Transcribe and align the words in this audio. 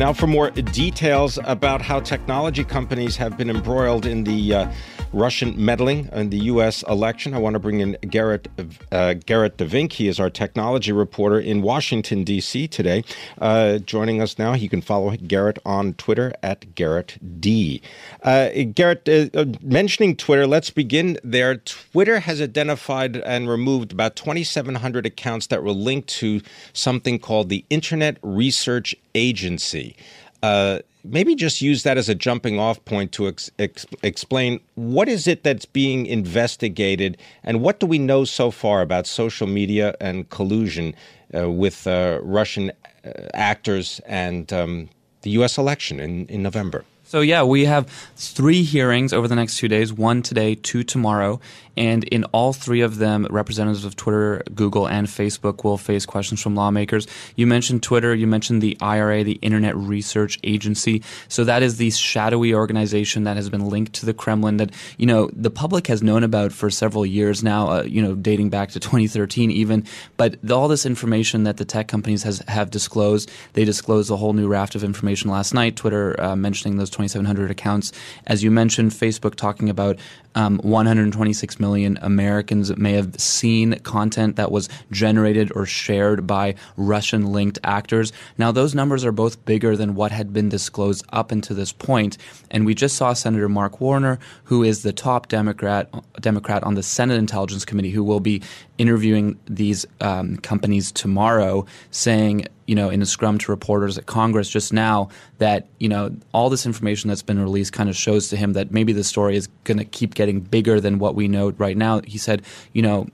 Now, 0.00 0.14
for 0.14 0.26
more 0.26 0.48
details 0.50 1.38
about 1.44 1.82
how 1.82 2.00
technology 2.00 2.64
companies 2.64 3.18
have 3.18 3.36
been 3.36 3.50
embroiled 3.50 4.06
in 4.06 4.24
the 4.24 4.54
uh, 4.54 4.72
Russian 5.12 5.62
meddling 5.62 6.08
in 6.12 6.30
the 6.30 6.38
U.S. 6.38 6.82
election. 6.84 7.34
I 7.34 7.38
want 7.38 7.54
to 7.54 7.58
bring 7.58 7.80
in 7.80 7.96
Garrett 8.08 8.48
uh, 8.92 9.14
Garrett 9.14 9.56
De 9.56 9.66
Vynck. 9.66 9.92
He 9.92 10.08
is 10.08 10.20
our 10.20 10.30
technology 10.30 10.92
reporter 10.92 11.38
in 11.38 11.62
Washington 11.62 12.24
D.C. 12.24 12.68
today. 12.68 13.04
Uh, 13.40 13.78
joining 13.78 14.22
us 14.22 14.38
now, 14.38 14.54
you 14.54 14.68
can 14.68 14.80
follow 14.80 15.16
Garrett 15.16 15.58
on 15.64 15.94
Twitter 15.94 16.32
at 16.42 16.74
Garrett 16.74 17.18
D. 17.40 17.82
Uh, 18.22 18.50
Garrett, 18.74 19.08
uh, 19.08 19.38
uh, 19.38 19.44
mentioning 19.60 20.16
Twitter, 20.16 20.46
let's 20.46 20.70
begin 20.70 21.18
there. 21.24 21.56
Twitter 21.56 22.20
has 22.20 22.40
identified 22.40 23.16
and 23.16 23.48
removed 23.48 23.92
about 23.92 24.16
2,700 24.16 25.06
accounts 25.06 25.48
that 25.48 25.62
were 25.62 25.72
linked 25.72 26.08
to 26.08 26.40
something 26.72 27.18
called 27.18 27.48
the 27.48 27.64
Internet 27.70 28.18
Research 28.22 28.94
Agency. 29.14 29.96
Uh, 30.42 30.80
maybe 31.04 31.34
just 31.34 31.60
use 31.60 31.82
that 31.82 31.96
as 31.98 32.08
a 32.08 32.14
jumping 32.14 32.58
off 32.58 32.84
point 32.84 33.12
to 33.12 33.28
ex- 33.28 33.50
ex- 33.58 33.86
explain 34.02 34.60
what 34.74 35.08
is 35.08 35.26
it 35.26 35.42
that's 35.42 35.64
being 35.64 36.06
investigated 36.06 37.16
and 37.44 37.60
what 37.62 37.80
do 37.80 37.86
we 37.86 37.98
know 37.98 38.24
so 38.24 38.50
far 38.50 38.82
about 38.82 39.06
social 39.06 39.46
media 39.46 39.94
and 40.00 40.28
collusion 40.30 40.94
uh, 41.34 41.50
with 41.50 41.86
uh, 41.86 42.18
Russian 42.22 42.72
uh, 43.04 43.10
actors 43.34 44.00
and 44.06 44.52
um, 44.52 44.88
the 45.22 45.30
U.S. 45.30 45.58
election 45.58 46.00
in, 46.00 46.26
in 46.26 46.42
November. 46.42 46.84
So 47.10 47.22
yeah, 47.22 47.42
we 47.42 47.64
have 47.64 47.88
three 48.14 48.62
hearings 48.62 49.12
over 49.12 49.26
the 49.26 49.34
next 49.34 49.56
two 49.56 49.66
days, 49.66 49.92
one 49.92 50.22
today, 50.22 50.54
two 50.54 50.84
tomorrow, 50.84 51.40
and 51.76 52.04
in 52.04 52.24
all 52.24 52.52
three 52.52 52.82
of 52.82 52.98
them, 52.98 53.26
representatives 53.30 53.84
of 53.84 53.96
Twitter, 53.96 54.42
Google, 54.54 54.86
and 54.86 55.06
Facebook 55.06 55.64
will 55.64 55.78
face 55.78 56.06
questions 56.06 56.40
from 56.40 56.54
lawmakers. 56.54 57.06
You 57.36 57.46
mentioned 57.46 57.82
Twitter, 57.82 58.14
you 58.14 58.26
mentioned 58.26 58.62
the 58.62 58.76
IRA, 58.80 59.24
the 59.24 59.40
Internet 59.42 59.76
Research 59.76 60.38
Agency. 60.44 61.02
So 61.26 61.42
that 61.44 61.62
is 61.62 61.78
the 61.78 61.90
shadowy 61.90 62.54
organization 62.54 63.24
that 63.24 63.36
has 63.36 63.48
been 63.48 63.68
linked 63.68 63.94
to 63.94 64.06
the 64.06 64.14
Kremlin 64.14 64.58
that, 64.58 64.70
you 64.96 65.06
know, 65.06 65.30
the 65.32 65.50
public 65.50 65.86
has 65.86 66.04
known 66.04 66.22
about 66.22 66.52
for 66.52 66.70
several 66.70 67.06
years 67.06 67.42
now, 67.42 67.70
uh, 67.70 67.82
you 67.82 68.02
know, 68.02 68.14
dating 68.14 68.50
back 68.50 68.70
to 68.70 68.80
2013 68.80 69.50
even. 69.50 69.84
But 70.16 70.38
all 70.50 70.68
this 70.68 70.86
information 70.86 71.42
that 71.42 71.56
the 71.56 71.64
tech 71.64 71.88
companies 71.88 72.22
has, 72.22 72.38
have 72.46 72.70
disclosed, 72.70 73.30
they 73.54 73.64
disclosed 73.64 74.10
a 74.10 74.16
whole 74.16 74.32
new 74.32 74.46
raft 74.46 74.74
of 74.74 74.84
information 74.84 75.30
last 75.30 75.54
night, 75.54 75.74
Twitter 75.74 76.14
uh, 76.20 76.36
mentioning 76.36 76.76
those 76.76 76.90
2,700 77.00 77.50
accounts. 77.50 77.92
As 78.26 78.42
you 78.42 78.50
mentioned, 78.50 78.90
Facebook 78.90 79.34
talking 79.34 79.70
about 79.70 79.98
um, 80.34 80.58
126 80.58 81.58
million 81.58 81.98
Americans 82.02 82.76
may 82.76 82.92
have 82.92 83.18
seen 83.18 83.78
content 83.80 84.36
that 84.36 84.52
was 84.52 84.68
generated 84.92 85.50
or 85.54 85.66
shared 85.66 86.26
by 86.26 86.54
Russian 86.76 87.32
linked 87.32 87.58
actors. 87.64 88.12
Now, 88.38 88.52
those 88.52 88.74
numbers 88.74 89.04
are 89.04 89.12
both 89.12 89.44
bigger 89.44 89.76
than 89.76 89.94
what 89.94 90.12
had 90.12 90.32
been 90.32 90.48
disclosed 90.48 91.04
up 91.12 91.32
until 91.32 91.56
this 91.56 91.72
point. 91.72 92.16
And 92.50 92.64
we 92.64 92.74
just 92.74 92.96
saw 92.96 93.12
Senator 93.12 93.48
Mark 93.48 93.80
Warner, 93.80 94.18
who 94.44 94.62
is 94.62 94.82
the 94.82 94.92
top 94.92 95.28
Democrat, 95.28 95.92
Democrat 96.20 96.62
on 96.62 96.74
the 96.74 96.82
Senate 96.82 97.18
Intelligence 97.18 97.64
Committee, 97.64 97.90
who 97.90 98.04
will 98.04 98.20
be 98.20 98.42
interviewing 98.78 99.38
these 99.46 99.84
um, 100.00 100.36
companies 100.38 100.92
tomorrow, 100.92 101.66
saying, 101.90 102.46
you 102.70 102.76
know, 102.76 102.88
in 102.88 103.02
a 103.02 103.06
scrum 103.06 103.36
to 103.36 103.50
reporters 103.50 103.98
at 103.98 104.06
Congress 104.06 104.48
just 104.48 104.72
now 104.72 105.08
that, 105.38 105.66
you 105.80 105.88
know, 105.88 106.14
all 106.30 106.48
this 106.48 106.64
information 106.64 107.08
that's 107.08 107.20
been 107.20 107.40
released 107.40 107.72
kind 107.72 107.88
of 107.88 107.96
shows 107.96 108.28
to 108.28 108.36
him 108.36 108.52
that 108.52 108.70
maybe 108.70 108.92
the 108.92 109.02
story 109.02 109.34
is 109.34 109.48
going 109.64 109.78
to 109.78 109.84
keep 109.84 110.14
getting 110.14 110.38
bigger 110.38 110.80
than 110.80 111.00
what 111.00 111.16
we 111.16 111.26
know 111.26 111.50
right 111.58 111.76
now. 111.76 112.00
He 112.02 112.16
said, 112.16 112.42
you 112.72 112.82
know, 112.82 113.08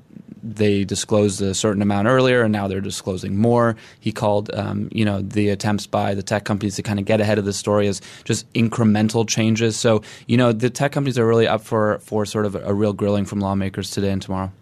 they 0.54 0.84
disclosed 0.84 1.40
a 1.42 1.54
certain 1.54 1.82
amount 1.82 2.08
earlier, 2.08 2.42
and 2.42 2.52
now 2.52 2.68
they're 2.68 2.80
disclosing 2.80 3.36
more. 3.36 3.76
He 4.00 4.12
called, 4.12 4.50
um, 4.54 4.88
you 4.92 5.04
know, 5.04 5.22
the 5.22 5.48
attempts 5.48 5.86
by 5.86 6.14
the 6.14 6.22
tech 6.22 6.44
companies 6.44 6.76
to 6.76 6.82
kind 6.82 6.98
of 6.98 7.04
get 7.04 7.20
ahead 7.20 7.38
of 7.38 7.44
the 7.44 7.52
story 7.52 7.88
as 7.88 8.00
just 8.24 8.50
incremental 8.52 9.28
changes. 9.28 9.76
So, 9.76 10.02
you 10.26 10.36
know, 10.36 10.52
the 10.52 10.70
tech 10.70 10.92
companies 10.92 11.18
are 11.18 11.26
really 11.26 11.48
up 11.48 11.62
for 11.62 11.98
for 12.00 12.24
sort 12.24 12.46
of 12.46 12.54
a, 12.54 12.74
real 12.74 12.92
grilling 12.92 13.24
from 13.24 13.40
lawmakers 13.40 13.90
today 13.90 14.10
and 14.10 14.22
tomorrow. 14.22 14.52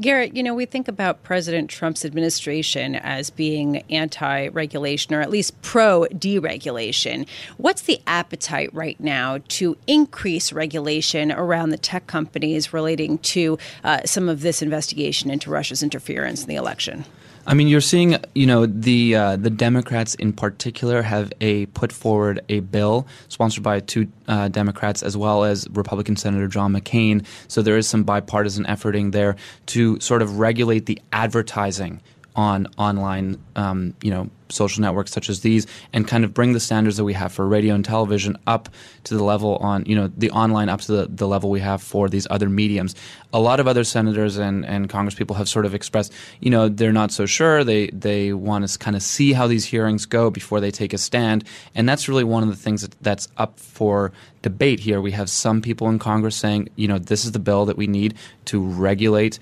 Garrett, 0.00 0.34
you 0.34 0.42
know, 0.42 0.54
we 0.54 0.66
think 0.66 0.88
about 0.88 1.22
President 1.22 1.70
Trump's 1.70 2.04
administration 2.04 2.96
as 2.96 3.30
being 3.30 3.84
anti 3.90 4.48
regulation 4.48 5.14
or 5.14 5.20
at 5.20 5.30
least 5.30 5.60
pro 5.62 6.06
deregulation. 6.12 7.28
What's 7.58 7.82
the 7.82 8.00
appetite 8.06 8.74
right 8.74 8.98
now 8.98 9.38
to 9.48 9.76
increase 9.86 10.52
regulation 10.52 11.30
around 11.30 11.70
the 11.70 11.78
tech 11.78 12.08
companies 12.08 12.72
relating 12.72 13.18
to 13.18 13.56
uh, 13.84 14.00
some 14.04 14.28
of 14.28 14.40
this 14.40 14.62
investigation 14.62 15.30
into 15.34 15.50
Russia's 15.50 15.82
interference 15.82 16.42
in 16.42 16.48
the 16.48 16.56
election? 16.56 17.04
I 17.46 17.52
mean, 17.52 17.68
you're 17.68 17.82
seeing, 17.82 18.16
you 18.34 18.46
know, 18.46 18.64
the 18.64 19.14
uh, 19.14 19.36
the 19.36 19.50
Democrats 19.50 20.14
in 20.14 20.32
particular 20.32 21.02
have 21.02 21.30
a 21.42 21.66
put 21.66 21.92
forward 21.92 22.40
a 22.48 22.60
bill 22.60 23.06
sponsored 23.28 23.62
by 23.62 23.80
two 23.80 24.08
uh, 24.28 24.48
Democrats 24.48 25.02
as 25.02 25.14
well 25.14 25.44
as 25.44 25.68
Republican 25.70 26.16
Senator 26.16 26.48
John 26.48 26.72
McCain. 26.72 27.26
So 27.48 27.60
there 27.60 27.76
is 27.76 27.86
some 27.86 28.02
bipartisan 28.02 28.64
efforting 28.64 29.12
there 29.12 29.36
to 29.66 30.00
sort 30.00 30.22
of 30.22 30.38
regulate 30.38 30.86
the 30.86 30.98
advertising 31.12 32.00
on 32.36 32.66
online, 32.78 33.42
um, 33.56 33.94
you 34.02 34.10
know, 34.10 34.28
social 34.50 34.80
networks 34.80 35.10
such 35.10 35.28
as 35.28 35.40
these, 35.40 35.66
and 35.92 36.06
kind 36.06 36.24
of 36.24 36.34
bring 36.34 36.52
the 36.52 36.60
standards 36.60 36.96
that 36.96 37.04
we 37.04 37.12
have 37.12 37.32
for 37.32 37.46
radio 37.46 37.74
and 37.74 37.84
television 37.84 38.36
up 38.46 38.68
to 39.04 39.16
the 39.16 39.24
level 39.24 39.56
on, 39.56 39.84
you 39.86 39.96
know, 39.96 40.10
the 40.16 40.30
online 40.30 40.68
up 40.68 40.80
to 40.80 40.92
the, 40.92 41.06
the 41.08 41.26
level 41.26 41.50
we 41.50 41.60
have 41.60 41.82
for 41.82 42.08
these 42.08 42.26
other 42.30 42.48
mediums. 42.48 42.94
A 43.32 43.40
lot 43.40 43.58
of 43.58 43.66
other 43.66 43.84
senators 43.84 44.36
and, 44.36 44.64
and 44.66 44.88
congresspeople 44.88 45.36
have 45.36 45.48
sort 45.48 45.66
of 45.66 45.74
expressed, 45.74 46.12
you 46.40 46.50
know, 46.50 46.68
they're 46.68 46.92
not 46.92 47.10
so 47.10 47.26
sure. 47.26 47.64
They 47.64 47.88
they 47.88 48.32
want 48.32 48.68
to 48.68 48.78
kind 48.78 48.96
of 48.96 49.02
see 49.02 49.32
how 49.32 49.46
these 49.46 49.64
hearings 49.64 50.06
go 50.06 50.30
before 50.30 50.60
they 50.60 50.70
take 50.70 50.92
a 50.92 50.98
stand, 50.98 51.44
and 51.74 51.88
that's 51.88 52.08
really 52.08 52.24
one 52.24 52.42
of 52.42 52.48
the 52.48 52.56
things 52.56 52.82
that, 52.82 52.94
that's 53.00 53.28
up 53.36 53.58
for 53.58 54.12
debate 54.42 54.78
here. 54.78 55.00
We 55.00 55.12
have 55.12 55.30
some 55.30 55.62
people 55.62 55.88
in 55.88 55.98
Congress 55.98 56.36
saying, 56.36 56.68
you 56.76 56.86
know, 56.86 56.98
this 56.98 57.24
is 57.24 57.32
the 57.32 57.38
bill 57.38 57.64
that 57.64 57.76
we 57.76 57.86
need 57.86 58.14
to 58.46 58.60
regulate 58.60 59.38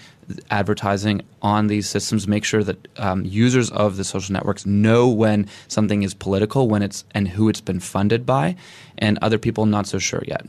advertising 0.50 1.22
on 1.41 1.66
these 1.66 1.88
systems, 1.88 2.28
make 2.28 2.44
sure 2.44 2.62
that 2.65 2.88
um, 2.98 3.25
users 3.25 3.70
of 3.70 3.97
the 3.97 4.04
social 4.04 4.32
networks 4.32 4.66
know 4.66 5.09
when 5.09 5.48
something 5.69 6.03
is 6.03 6.15
political, 6.15 6.69
when 6.69 6.82
it's 6.82 7.04
and 7.12 7.28
who 7.28 7.49
it's 7.49 7.61
been 7.61 7.81
funded 7.81 8.25
by, 8.26 8.56
and 8.99 9.19
other 9.23 9.38
people 9.38 9.67
not 9.67 9.87
so 9.87 9.99
sure 9.99 10.23
yet. 10.26 10.46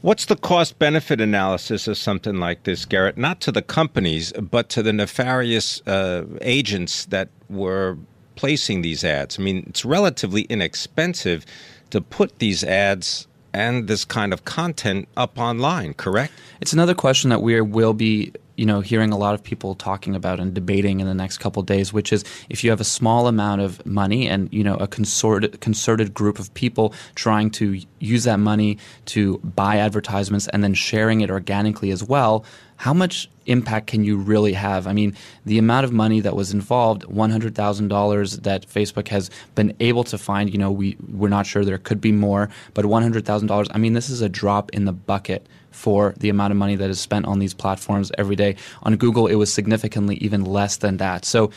What's 0.00 0.26
the 0.26 0.36
cost 0.36 0.78
benefit 0.78 1.20
analysis 1.20 1.88
of 1.88 1.98
something 1.98 2.36
like 2.36 2.62
this, 2.62 2.84
Garrett? 2.84 3.18
Not 3.18 3.40
to 3.40 3.52
the 3.52 3.62
companies, 3.62 4.32
but 4.32 4.68
to 4.70 4.82
the 4.82 4.92
nefarious 4.92 5.82
uh, 5.88 6.24
agents 6.40 7.06
that 7.06 7.30
were 7.50 7.98
placing 8.36 8.82
these 8.82 9.02
ads. 9.02 9.40
I 9.40 9.42
mean, 9.42 9.64
it's 9.66 9.84
relatively 9.84 10.42
inexpensive 10.42 11.44
to 11.90 12.00
put 12.00 12.38
these 12.38 12.62
ads 12.62 13.26
and 13.52 13.88
this 13.88 14.04
kind 14.04 14.32
of 14.32 14.44
content 14.44 15.08
up 15.16 15.38
online, 15.38 15.94
correct? 15.94 16.32
It's 16.60 16.72
another 16.72 16.94
question 16.94 17.30
that 17.30 17.42
we 17.42 17.60
will 17.60 17.94
be 17.94 18.32
you 18.58 18.66
know 18.66 18.80
hearing 18.80 19.12
a 19.12 19.16
lot 19.16 19.34
of 19.34 19.42
people 19.42 19.74
talking 19.76 20.14
about 20.16 20.40
and 20.40 20.52
debating 20.52 20.98
in 21.00 21.06
the 21.06 21.14
next 21.14 21.38
couple 21.38 21.62
days 21.62 21.92
which 21.92 22.12
is 22.12 22.24
if 22.50 22.64
you 22.64 22.70
have 22.70 22.80
a 22.80 22.84
small 22.84 23.28
amount 23.28 23.60
of 23.60 23.84
money 23.86 24.28
and 24.28 24.52
you 24.52 24.64
know 24.64 24.74
a 24.74 24.88
concerted 24.88 25.60
concerted 25.60 26.12
group 26.12 26.40
of 26.40 26.52
people 26.54 26.92
trying 27.14 27.50
to 27.50 27.80
use 28.00 28.24
that 28.24 28.40
money 28.40 28.76
to 29.04 29.38
buy 29.38 29.76
advertisements 29.76 30.48
and 30.48 30.64
then 30.64 30.74
sharing 30.74 31.20
it 31.20 31.30
organically 31.30 31.92
as 31.92 32.02
well 32.02 32.44
how 32.76 32.92
much 32.92 33.30
impact 33.48 33.86
can 33.88 34.04
you 34.04 34.16
really 34.16 34.52
have? 34.52 34.86
I 34.86 34.92
mean, 34.92 35.16
the 35.44 35.58
amount 35.58 35.84
of 35.84 35.92
money 35.92 36.20
that 36.20 36.36
was 36.36 36.52
involved, 36.52 37.02
$100,000 37.02 38.42
that 38.42 38.68
Facebook 38.68 39.08
has 39.08 39.30
been 39.54 39.74
able 39.80 40.04
to 40.04 40.18
find, 40.18 40.50
you 40.50 40.58
know, 40.58 40.70
we, 40.70 40.96
we're 41.08 41.28
not 41.28 41.46
sure 41.46 41.64
there 41.64 41.78
could 41.78 42.00
be 42.00 42.12
more, 42.12 42.48
but 42.74 42.84
$100,000, 42.84 43.68
I 43.70 43.78
mean, 43.78 43.94
this 43.94 44.10
is 44.10 44.20
a 44.20 44.28
drop 44.28 44.70
in 44.70 44.84
the 44.84 44.92
bucket 44.92 45.46
for 45.70 46.14
the 46.18 46.28
amount 46.28 46.50
of 46.50 46.56
money 46.56 46.76
that 46.76 46.90
is 46.90 47.00
spent 47.00 47.26
on 47.26 47.38
these 47.38 47.54
platforms 47.54 48.10
every 48.18 48.36
day. 48.36 48.56
On 48.82 48.96
Google, 48.96 49.26
it 49.26 49.36
was 49.36 49.52
significantly 49.52 50.16
even 50.16 50.44
less 50.44 50.78
than 50.78 50.96
that. 50.96 51.24
So 51.24 51.50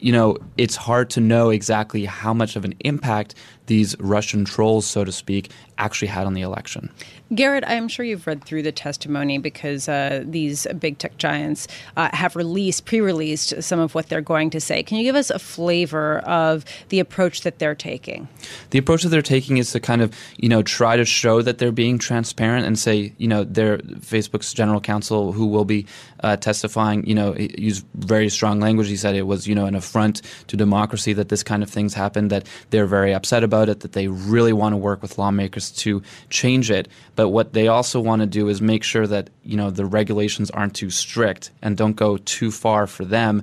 you 0.00 0.12
know, 0.12 0.36
it's 0.56 0.76
hard 0.76 1.10
to 1.10 1.20
know 1.20 1.50
exactly 1.50 2.04
how 2.04 2.32
much 2.32 2.56
of 2.56 2.64
an 2.64 2.74
impact 2.80 3.34
these 3.66 3.98
Russian 3.98 4.44
trolls, 4.44 4.86
so 4.86 5.04
to 5.04 5.12
speak, 5.12 5.50
actually 5.76 6.08
had 6.08 6.26
on 6.26 6.34
the 6.34 6.42
election. 6.42 6.90
Garrett, 7.34 7.64
I'm 7.66 7.88
sure 7.88 8.06
you've 8.06 8.26
read 8.26 8.42
through 8.42 8.62
the 8.62 8.72
testimony 8.72 9.36
because 9.36 9.88
uh, 9.88 10.24
these 10.26 10.66
big 10.78 10.96
tech 10.96 11.18
giants 11.18 11.68
uh, 11.96 12.08
have 12.14 12.36
released, 12.36 12.86
pre 12.86 13.00
released 13.00 13.62
some 13.62 13.78
of 13.78 13.94
what 13.94 14.08
they're 14.08 14.22
going 14.22 14.50
to 14.50 14.60
say. 14.60 14.82
Can 14.82 14.96
you 14.96 15.04
give 15.04 15.14
us 15.14 15.28
a 15.28 15.38
flavor 15.38 16.18
of 16.20 16.64
the 16.88 17.00
approach 17.00 17.42
that 17.42 17.58
they're 17.58 17.74
taking? 17.74 18.28
The 18.70 18.78
approach 18.78 19.02
that 19.02 19.10
they're 19.10 19.20
taking 19.20 19.58
is 19.58 19.72
to 19.72 19.80
kind 19.80 20.00
of, 20.00 20.14
you 20.38 20.48
know, 20.48 20.62
try 20.62 20.96
to 20.96 21.04
show 21.04 21.42
that 21.42 21.58
they're 21.58 21.70
being 21.72 21.98
transparent 21.98 22.64
and 22.64 22.78
say, 22.78 23.12
you 23.18 23.28
know, 23.28 23.44
they're 23.44 23.78
Facebook's 23.78 24.54
general 24.54 24.80
counsel 24.80 25.32
who 25.32 25.46
will 25.46 25.66
be 25.66 25.86
uh, 26.20 26.36
testifying, 26.36 27.06
you 27.06 27.14
know, 27.14 27.34
used 27.36 27.84
very 27.94 28.30
strong 28.30 28.58
language. 28.58 28.88
He 28.88 28.96
said 28.96 29.14
it 29.14 29.26
was, 29.26 29.46
you 29.46 29.54
know, 29.54 29.66
an 29.66 29.74
affront 29.74 30.22
to 30.46 30.56
democracy 30.56 31.12
that 31.12 31.28
this 31.28 31.42
kind 31.42 31.62
of 31.62 31.68
things 31.68 31.92
happened, 31.92 32.30
that 32.30 32.46
they're 32.70 32.86
very 32.86 33.12
upset 33.12 33.44
about 33.44 33.68
it, 33.68 33.80
that 33.80 33.92
they 33.92 34.08
really 34.08 34.52
want 34.52 34.72
to 34.72 34.76
work 34.78 35.02
with 35.02 35.18
lawmakers 35.18 35.70
to 35.72 36.02
change 36.30 36.70
it. 36.70 36.88
But 37.18 37.30
what 37.30 37.52
they 37.52 37.66
also 37.66 37.98
want 37.98 38.20
to 38.20 38.26
do 38.26 38.48
is 38.48 38.60
make 38.60 38.84
sure 38.84 39.04
that, 39.08 39.28
you 39.42 39.56
know, 39.56 39.72
the 39.72 39.84
regulations 39.84 40.52
aren't 40.52 40.76
too 40.76 40.88
strict 40.88 41.50
and 41.60 41.76
don't 41.76 41.96
go 41.96 42.18
too 42.18 42.52
far 42.52 42.86
for 42.86 43.04
them 43.04 43.42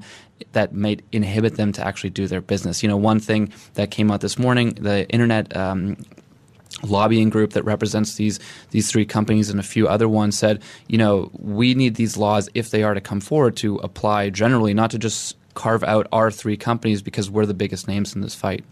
that 0.53 0.73
might 0.73 1.03
inhibit 1.11 1.57
them 1.57 1.73
to 1.73 1.85
actually 1.85 2.11
do 2.11 2.25
their 2.25 2.39
business. 2.39 2.81
You 2.81 2.87
know, 2.87 2.95
one 2.95 3.19
thing 3.19 3.51
that 3.73 3.91
came 3.91 4.11
out 4.11 4.21
this 4.21 4.39
morning, 4.39 4.75
the 4.75 5.05
internet 5.09 5.53
um, 5.57 5.97
lobbying 6.83 7.29
group 7.29 7.51
that 7.51 7.63
represents 7.63 8.15
these 8.15 8.39
these 8.71 8.89
three 8.89 9.05
companies 9.05 9.49
and 9.49 9.59
a 9.59 9.63
few 9.63 9.89
other 9.89 10.07
ones 10.07 10.37
said, 10.37 10.63
you 10.87 10.97
know, 10.97 11.29
we 11.33 11.73
need 11.73 11.95
these 11.95 12.15
laws 12.15 12.47
if 12.53 12.69
they 12.71 12.81
are 12.81 12.93
to 12.93 13.01
come 13.01 13.19
forward 13.19 13.57
to 13.57 13.75
apply 13.79 14.29
generally, 14.29 14.73
not 14.73 14.89
to 14.91 14.97
just 14.97 15.35
carve 15.53 15.83
out 15.83 16.07
our 16.13 16.31
three 16.31 16.55
companies 16.55 17.01
because 17.01 17.29
we're 17.29 17.45
the 17.45 17.53
biggest 17.53 17.89
names 17.89 18.15
in 18.15 18.21
this 18.21 18.35
fight. 18.35 18.63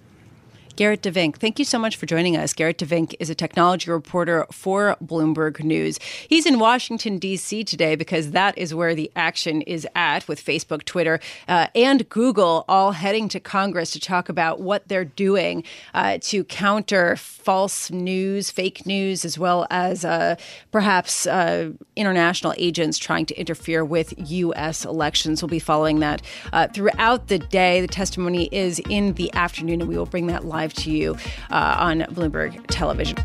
Garrett 0.75 1.03
De 1.03 1.11
Vynck, 1.11 1.37
thank 1.37 1.59
you 1.59 1.65
so 1.65 1.77
much 1.77 1.97
for 1.97 2.07
joining 2.07 2.35
us. 2.35 2.51
Garrett 2.51 2.79
De 2.79 2.85
Vynck 2.85 3.13
is 3.19 3.29
a 3.29 3.35
technology 3.35 3.91
reporter 3.91 4.47
for 4.51 4.97
Bloomberg 5.03 5.63
News. 5.63 5.99
He's 6.27 6.47
in 6.47 6.57
Washington, 6.57 7.19
D.C. 7.19 7.63
today 7.63 7.95
because 7.95 8.31
that 8.31 8.57
is 8.57 8.73
where 8.73 8.95
the 8.95 9.11
action 9.15 9.61
is 9.61 9.87
at 9.93 10.27
with 10.27 10.43
Facebook, 10.43 10.83
Twitter, 10.83 11.19
uh, 11.47 11.67
and 11.75 12.09
Google 12.09 12.65
all 12.67 12.93
heading 12.93 13.29
to 13.29 13.39
Congress 13.39 13.91
to 13.91 13.99
talk 13.99 14.29
about 14.29 14.61
what 14.61 14.87
they're 14.87 15.05
doing 15.05 15.63
uh, 15.93 16.17
to 16.21 16.43
counter 16.43 17.17
false 17.17 17.91
news, 17.91 18.49
fake 18.49 18.83
news, 18.87 19.25
as 19.25 19.37
well 19.37 19.67
as 19.69 20.03
uh, 20.03 20.35
perhaps 20.71 21.27
uh, 21.27 21.69
international 21.95 22.53
agents 22.57 22.97
trying 22.97 23.27
to 23.27 23.35
interfere 23.35 23.85
with 23.85 24.11
U.S. 24.17 24.85
elections. 24.85 25.43
We'll 25.43 25.49
be 25.49 25.59
following 25.59 25.99
that 25.99 26.23
uh, 26.51 26.67
throughout 26.69 27.27
the 27.27 27.37
day. 27.37 27.79
The 27.79 27.87
testimony 27.87 28.49
is 28.51 28.79
in 28.89 29.13
the 29.13 29.31
afternoon, 29.35 29.81
and 29.81 29.87
we 29.87 29.97
will 29.97 30.07
bring 30.07 30.25
that 30.27 30.45
live 30.45 30.62
live 30.63 30.73
to 30.73 30.91
you 30.91 31.17
uh, 31.51 31.75
on 31.77 31.99
Bloomberg 32.13 32.65
Television. 32.67 33.17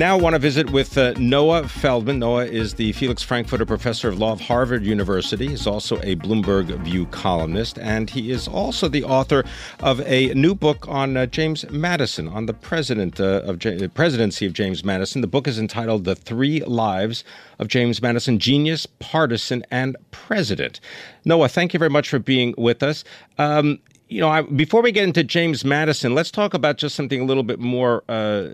Now 0.00 0.16
want 0.16 0.32
to 0.32 0.38
visit 0.38 0.70
with 0.70 0.96
uh, 0.96 1.12
Noah 1.18 1.68
Feldman. 1.68 2.20
Noah 2.20 2.46
is 2.46 2.72
the 2.72 2.90
Felix 2.92 3.22
Frankfurter 3.22 3.66
Professor 3.66 4.08
of 4.08 4.18
Law 4.18 4.32
of 4.32 4.40
Harvard 4.40 4.82
University. 4.82 5.48
He's 5.48 5.66
also 5.66 5.98
a 5.98 6.16
Bloomberg 6.16 6.68
View 6.82 7.04
columnist, 7.04 7.78
and 7.78 8.08
he 8.08 8.30
is 8.30 8.48
also 8.48 8.88
the 8.88 9.04
author 9.04 9.44
of 9.80 10.00
a 10.06 10.32
new 10.32 10.54
book 10.54 10.88
on 10.88 11.18
uh, 11.18 11.26
James 11.26 11.70
Madison, 11.70 12.28
on 12.28 12.46
the 12.46 12.54
president 12.54 13.20
uh, 13.20 13.42
of 13.44 13.58
J- 13.58 13.88
presidency 13.88 14.46
of 14.46 14.54
James 14.54 14.82
Madison. 14.82 15.20
The 15.20 15.26
book 15.26 15.46
is 15.46 15.58
entitled 15.58 16.04
"The 16.06 16.14
Three 16.14 16.60
Lives 16.60 17.22
of 17.58 17.68
James 17.68 18.00
Madison: 18.00 18.38
Genius, 18.38 18.86
Partisan, 18.86 19.62
and 19.70 19.98
President." 20.12 20.80
Noah, 21.26 21.48
thank 21.48 21.74
you 21.74 21.78
very 21.78 21.90
much 21.90 22.08
for 22.08 22.18
being 22.18 22.54
with 22.56 22.82
us. 22.82 23.04
Um, 23.36 23.78
you 24.10 24.20
know, 24.20 24.28
I, 24.28 24.42
before 24.42 24.82
we 24.82 24.90
get 24.90 25.04
into 25.04 25.22
James 25.22 25.64
Madison, 25.64 26.16
let's 26.16 26.32
talk 26.32 26.52
about 26.52 26.78
just 26.78 26.96
something 26.96 27.20
a 27.20 27.24
little 27.24 27.44
bit 27.44 27.60
more 27.60 28.02
uh, 28.08 28.48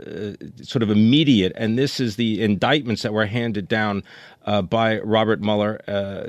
sort 0.62 0.82
of 0.82 0.90
immediate, 0.90 1.52
and 1.56 1.78
this 1.78 1.98
is 1.98 2.16
the 2.16 2.42
indictments 2.42 3.02
that 3.02 3.14
were 3.14 3.24
handed 3.24 3.66
down 3.66 4.04
uh, 4.44 4.60
by 4.60 4.98
Robert 4.98 5.40
Mueller 5.40 5.80
uh, 5.88 6.26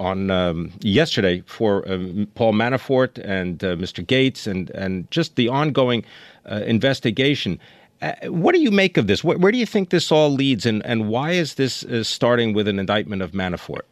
on 0.00 0.30
um, 0.30 0.70
yesterday 0.80 1.42
for 1.44 1.86
um, 1.90 2.28
Paul 2.36 2.52
Manafort 2.52 3.18
and 3.24 3.62
uh, 3.64 3.74
Mr. 3.74 4.06
Gates, 4.06 4.46
and 4.46 4.70
and 4.70 5.10
just 5.10 5.34
the 5.34 5.48
ongoing 5.48 6.04
uh, 6.48 6.62
investigation. 6.64 7.58
Uh, 8.00 8.12
what 8.26 8.54
do 8.54 8.60
you 8.60 8.70
make 8.70 8.96
of 8.96 9.08
this? 9.08 9.24
Where, 9.24 9.38
where, 9.38 9.50
do 9.50 9.58
you 9.58 9.66
think 9.66 9.90
this 9.90 10.12
all 10.12 10.30
leads, 10.30 10.64
and, 10.66 10.86
and 10.86 11.08
why 11.08 11.32
is 11.32 11.54
this 11.54 11.84
starting 12.02 12.54
with 12.54 12.68
an 12.68 12.78
indictment 12.78 13.22
of 13.22 13.32
Manafort? 13.32 13.82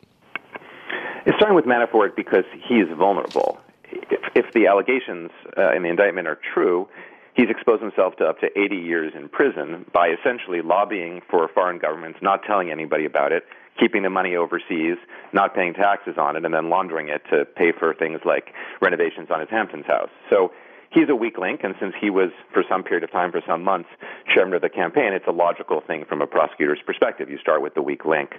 It's 1.27 1.37
starting 1.39 1.57
with 1.57 1.65
Manafort 1.65 2.15
because 2.15 2.45
he 2.69 2.77
is 2.77 2.89
vulnerable 2.97 3.59
if, 3.93 4.21
if 4.35 4.53
the 4.55 4.67
allegations 4.67 5.31
uh, 5.57 5.75
in 5.75 5.83
the 5.83 5.89
indictment 5.89 6.29
are 6.29 6.39
true, 6.55 6.89
he's 7.35 7.49
exposed 7.51 7.83
himself 7.83 8.17
to 8.17 8.25
up 8.25 8.41
to 8.41 8.47
80 8.59 8.77
years 8.77 9.13
in 9.15 9.29
prison 9.29 9.85
by 9.93 10.09
essentially 10.09 10.63
lobbying 10.63 11.21
for 11.31 11.49
foreign 11.49 11.79
governments, 11.79 12.19
not 12.23 12.43
telling 12.47 12.71
anybody 12.71 13.05
about 13.05 13.33
it, 13.33 13.45
keeping 13.79 14.03
the 14.03 14.11
money 14.11 14.35
overseas, 14.37 14.97
not 15.33 15.55
paying 15.55 15.75
taxes 15.75 16.15
on 16.19 16.37
it, 16.37 16.45
and 16.45 16.55
then 16.55 16.71
laundering 16.71 17.09
it 17.09 17.23
to 17.31 17.45
pay 17.45 17.73
for 17.79 17.95
things 17.95 18.21
like 18.25 18.53
renovations 18.81 19.29
on 19.31 19.41
his 19.41 19.51
Hamptons 19.51 19.87
house. 19.87 20.09
So 20.31 20.53
he's 20.91 21.09
a 21.11 21.15
weak 21.15 21.39
link, 21.39 21.61
and 21.63 21.75
since 21.79 21.95
he 22.01 22.11
was, 22.11 22.31
for 22.53 22.65
some 22.69 22.83
period 22.83 23.05
of 23.05 23.13
time, 23.13 23.31
for 23.31 23.43
some 23.47 23.63
months, 23.63 23.89
chairman 24.35 24.55
of 24.55 24.63
the 24.63 24.71
campaign, 24.71 25.13
it's 25.13 25.27
a 25.29 25.33
logical 25.33 25.83
thing 25.87 26.05
from 26.09 26.23
a 26.23 26.27
prosecutor's 26.27 26.81
perspective. 26.85 27.29
You 27.29 27.39
start 27.39 27.63
with 27.63 27.75
the 27.75 27.83
weak 27.83 28.05
link. 28.05 28.31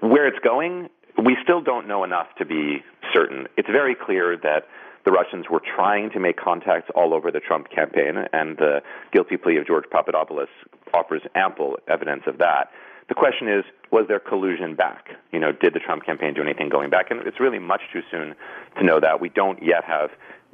Where 0.00 0.28
it's 0.28 0.38
going, 0.38 0.88
we 1.22 1.36
still 1.42 1.60
don't 1.60 1.88
know 1.88 2.04
enough 2.04 2.28
to 2.38 2.44
be 2.44 2.84
certain. 3.12 3.46
It's 3.56 3.68
very 3.68 3.94
clear 3.94 4.36
that 4.42 4.66
the 5.04 5.12
Russians 5.12 5.46
were 5.50 5.60
trying 5.60 6.10
to 6.10 6.20
make 6.20 6.36
contacts 6.36 6.90
all 6.94 7.14
over 7.14 7.30
the 7.30 7.40
Trump 7.40 7.70
campaign, 7.70 8.26
and 8.32 8.58
the 8.58 8.82
guilty 9.12 9.36
plea 9.36 9.56
of 9.56 9.66
George 9.66 9.84
Papadopoulos 9.90 10.48
offers 10.92 11.22
ample 11.34 11.78
evidence 11.88 12.24
of 12.26 12.38
that. 12.38 12.70
The 13.08 13.14
question 13.14 13.48
is, 13.48 13.64
was 13.90 14.04
there 14.06 14.20
collusion 14.20 14.74
back? 14.74 15.08
You 15.32 15.40
know, 15.40 15.50
did 15.50 15.72
the 15.72 15.80
Trump 15.80 16.04
campaign 16.04 16.34
do 16.34 16.42
anything 16.42 16.68
going 16.68 16.90
back? 16.90 17.10
And 17.10 17.26
it's 17.26 17.40
really 17.40 17.58
much 17.58 17.80
too 17.90 18.02
soon 18.10 18.34
to 18.76 18.84
know 18.84 19.00
that. 19.00 19.20
We 19.20 19.30
don't 19.30 19.62
yet 19.62 19.82
have 19.84 20.10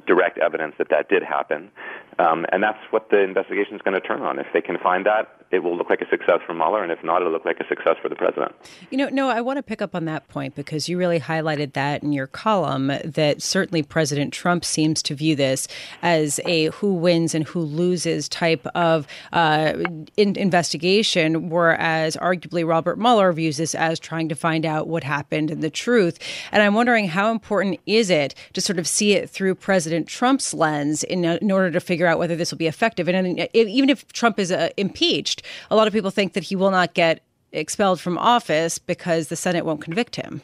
direct 0.07 0.37
evidence 0.37 0.75
that 0.77 0.89
that 0.89 1.09
did 1.09 1.23
happen. 1.23 1.69
Um, 2.17 2.45
and 2.51 2.63
that's 2.63 2.79
what 2.91 3.09
the 3.09 3.21
investigation 3.21 3.75
is 3.75 3.81
going 3.81 3.99
to 3.99 4.07
turn 4.07 4.21
on. 4.21 4.39
If 4.39 4.47
they 4.53 4.61
can 4.61 4.77
find 4.77 5.05
that, 5.05 5.44
it 5.55 5.63
will 5.63 5.77
look 5.77 5.89
like 5.89 6.01
a 6.01 6.09
success 6.09 6.39
for 6.45 6.53
Mueller, 6.53 6.83
and 6.83 6.91
if 6.91 7.03
not, 7.03 7.21
it'll 7.21 7.31
look 7.31 7.45
like 7.45 7.59
a 7.59 7.67
success 7.67 7.95
for 8.01 8.09
the 8.09 8.15
president. 8.15 8.53
You 8.91 8.97
know, 8.97 9.09
Noah, 9.09 9.35
I 9.35 9.41
want 9.41 9.57
to 9.57 9.63
pick 9.63 9.81
up 9.81 9.95
on 9.95 10.05
that 10.05 10.27
point 10.27 10.55
because 10.55 10.89
you 10.89 10.97
really 10.97 11.19
highlighted 11.19 11.73
that 11.73 12.03
in 12.03 12.11
your 12.11 12.27
column 12.27 12.91
that 13.03 13.41
certainly 13.41 13.81
President 13.81 14.33
Trump 14.33 14.65
seems 14.65 15.01
to 15.03 15.15
view 15.15 15.35
this 15.35 15.67
as 16.01 16.39
a 16.45 16.65
who 16.67 16.93
wins 16.93 17.33
and 17.33 17.47
who 17.47 17.61
loses 17.61 18.27
type 18.27 18.65
of 18.75 19.07
uh, 19.33 19.73
in- 20.17 20.35
investigation, 20.35 21.49
whereas 21.49 22.17
arguably 22.17 22.67
Robert 22.67 22.99
Mueller 22.99 23.31
views 23.31 23.57
this 23.57 23.73
as 23.73 23.99
trying 23.99 24.27
to 24.29 24.35
find 24.35 24.65
out 24.65 24.87
what 24.87 25.03
happened 25.03 25.49
and 25.49 25.63
the 25.63 25.69
truth. 25.69 26.19
And 26.51 26.61
I'm 26.61 26.73
wondering 26.73 27.07
how 27.07 27.31
important 27.31 27.79
is 27.85 28.09
it 28.09 28.35
to 28.53 28.61
sort 28.61 28.79
of 28.79 28.87
see 28.87 29.13
it 29.13 29.29
through 29.29 29.55
President 29.55 30.07
Trump's 30.07 30.53
lens 30.53 31.03
in, 31.03 31.23
in 31.23 31.51
order 31.51 31.71
to 31.71 31.79
figure 31.79 32.07
out 32.07 32.19
whether 32.19 32.35
this 32.35 32.51
will 32.51 32.57
be 32.57 32.67
effective? 32.67 33.07
And 33.07 33.47
even 33.53 33.89
if 33.89 34.11
Trump 34.11 34.39
is 34.39 34.51
uh, 34.51 34.69
impeached, 34.75 35.41
a 35.69 35.75
lot 35.75 35.87
of 35.87 35.93
people 35.93 36.11
think 36.11 36.33
that 36.33 36.43
he 36.43 36.55
will 36.55 36.71
not 36.71 36.93
get 36.93 37.21
expelled 37.51 37.99
from 37.99 38.17
office 38.17 38.79
because 38.79 39.27
the 39.29 39.35
Senate 39.35 39.65
won't 39.65 39.81
convict 39.81 40.15
him. 40.15 40.41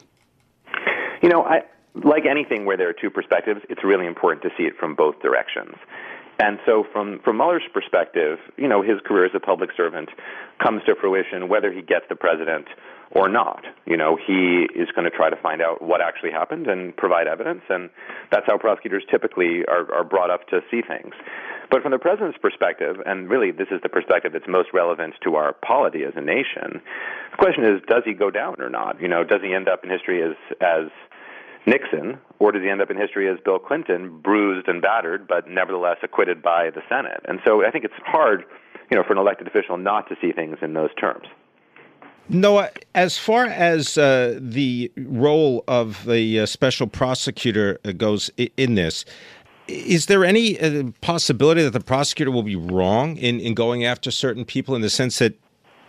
You 1.22 1.28
know, 1.28 1.44
I, 1.44 1.62
like 1.94 2.24
anything 2.26 2.64
where 2.64 2.76
there 2.76 2.88
are 2.88 2.94
two 2.94 3.10
perspectives, 3.10 3.60
it's 3.68 3.84
really 3.84 4.06
important 4.06 4.42
to 4.42 4.50
see 4.56 4.64
it 4.64 4.74
from 4.78 4.94
both 4.94 5.20
directions. 5.20 5.74
And 6.38 6.58
so, 6.66 6.84
from 6.92 7.20
from 7.22 7.36
Mueller's 7.36 7.62
perspective, 7.72 8.38
you 8.56 8.66
know, 8.66 8.82
his 8.82 8.98
career 9.04 9.26
as 9.26 9.32
a 9.34 9.40
public 9.40 9.70
servant 9.76 10.08
comes 10.60 10.82
to 10.86 10.96
fruition 10.96 11.48
whether 11.48 11.70
he 11.70 11.82
gets 11.82 12.06
the 12.08 12.16
president 12.16 12.66
or 13.10 13.28
not. 13.28 13.64
You 13.86 13.96
know, 13.96 14.16
he 14.16 14.66
is 14.74 14.88
going 14.96 15.04
to 15.04 15.10
try 15.10 15.28
to 15.30 15.36
find 15.36 15.60
out 15.60 15.82
what 15.82 16.00
actually 16.00 16.30
happened 16.30 16.66
and 16.66 16.96
provide 16.96 17.26
evidence, 17.26 17.62
and 17.68 17.90
that's 18.30 18.46
how 18.46 18.56
prosecutors 18.56 19.04
typically 19.10 19.64
are, 19.66 19.92
are 19.92 20.04
brought 20.04 20.30
up 20.30 20.48
to 20.48 20.60
see 20.70 20.80
things. 20.82 21.14
But 21.72 21.80
from 21.80 21.92
the 21.92 21.98
president's 21.98 22.36
perspective, 22.36 22.96
and 23.06 23.30
really 23.30 23.50
this 23.50 23.68
is 23.70 23.80
the 23.82 23.88
perspective 23.88 24.34
that's 24.34 24.44
most 24.46 24.68
relevant 24.74 25.14
to 25.24 25.36
our 25.36 25.54
polity 25.54 26.04
as 26.04 26.12
a 26.16 26.20
nation, 26.20 26.82
the 27.30 27.36
question 27.38 27.64
is, 27.64 27.80
does 27.88 28.02
he 28.04 28.12
go 28.12 28.30
down 28.30 28.60
or 28.60 28.68
not? 28.68 29.00
You 29.00 29.08
know, 29.08 29.24
does 29.24 29.40
he 29.42 29.54
end 29.54 29.70
up 29.70 29.82
in 29.82 29.88
history 29.88 30.22
as 30.22 30.36
as 30.60 30.90
Nixon, 31.64 32.18
or 32.40 32.52
does 32.52 32.60
he 32.60 32.68
end 32.68 32.82
up 32.82 32.90
in 32.90 32.98
history 32.98 33.26
as 33.26 33.38
Bill 33.42 33.58
Clinton, 33.58 34.20
bruised 34.20 34.68
and 34.68 34.82
battered, 34.82 35.26
but 35.26 35.48
nevertheless 35.48 35.96
acquitted 36.02 36.42
by 36.42 36.68
the 36.68 36.82
Senate? 36.90 37.24
And 37.24 37.38
so 37.42 37.64
I 37.64 37.70
think 37.70 37.86
it's 37.86 37.94
hard, 38.04 38.44
you 38.90 38.96
know, 38.98 39.02
for 39.02 39.14
an 39.14 39.18
elected 39.18 39.46
official 39.46 39.78
not 39.78 40.10
to 40.10 40.16
see 40.20 40.32
things 40.32 40.58
in 40.60 40.74
those 40.74 40.92
terms. 41.00 41.26
Noah, 42.28 42.70
as 42.94 43.18
far 43.18 43.46
as 43.46 43.96
uh, 43.96 44.38
the 44.40 44.92
role 44.96 45.64
of 45.66 46.04
the 46.04 46.40
uh, 46.40 46.46
special 46.46 46.86
prosecutor 46.86 47.78
goes 47.96 48.30
in 48.56 48.74
this, 48.74 49.04
is 49.68 50.06
there 50.06 50.24
any 50.24 50.58
uh, 50.58 50.90
possibility 51.00 51.62
that 51.62 51.70
the 51.72 51.80
prosecutor 51.80 52.30
will 52.30 52.42
be 52.42 52.56
wrong 52.56 53.16
in, 53.16 53.40
in 53.40 53.54
going 53.54 53.84
after 53.84 54.10
certain 54.10 54.44
people 54.44 54.74
in 54.74 54.82
the 54.82 54.90
sense 54.90 55.18
that 55.18 55.34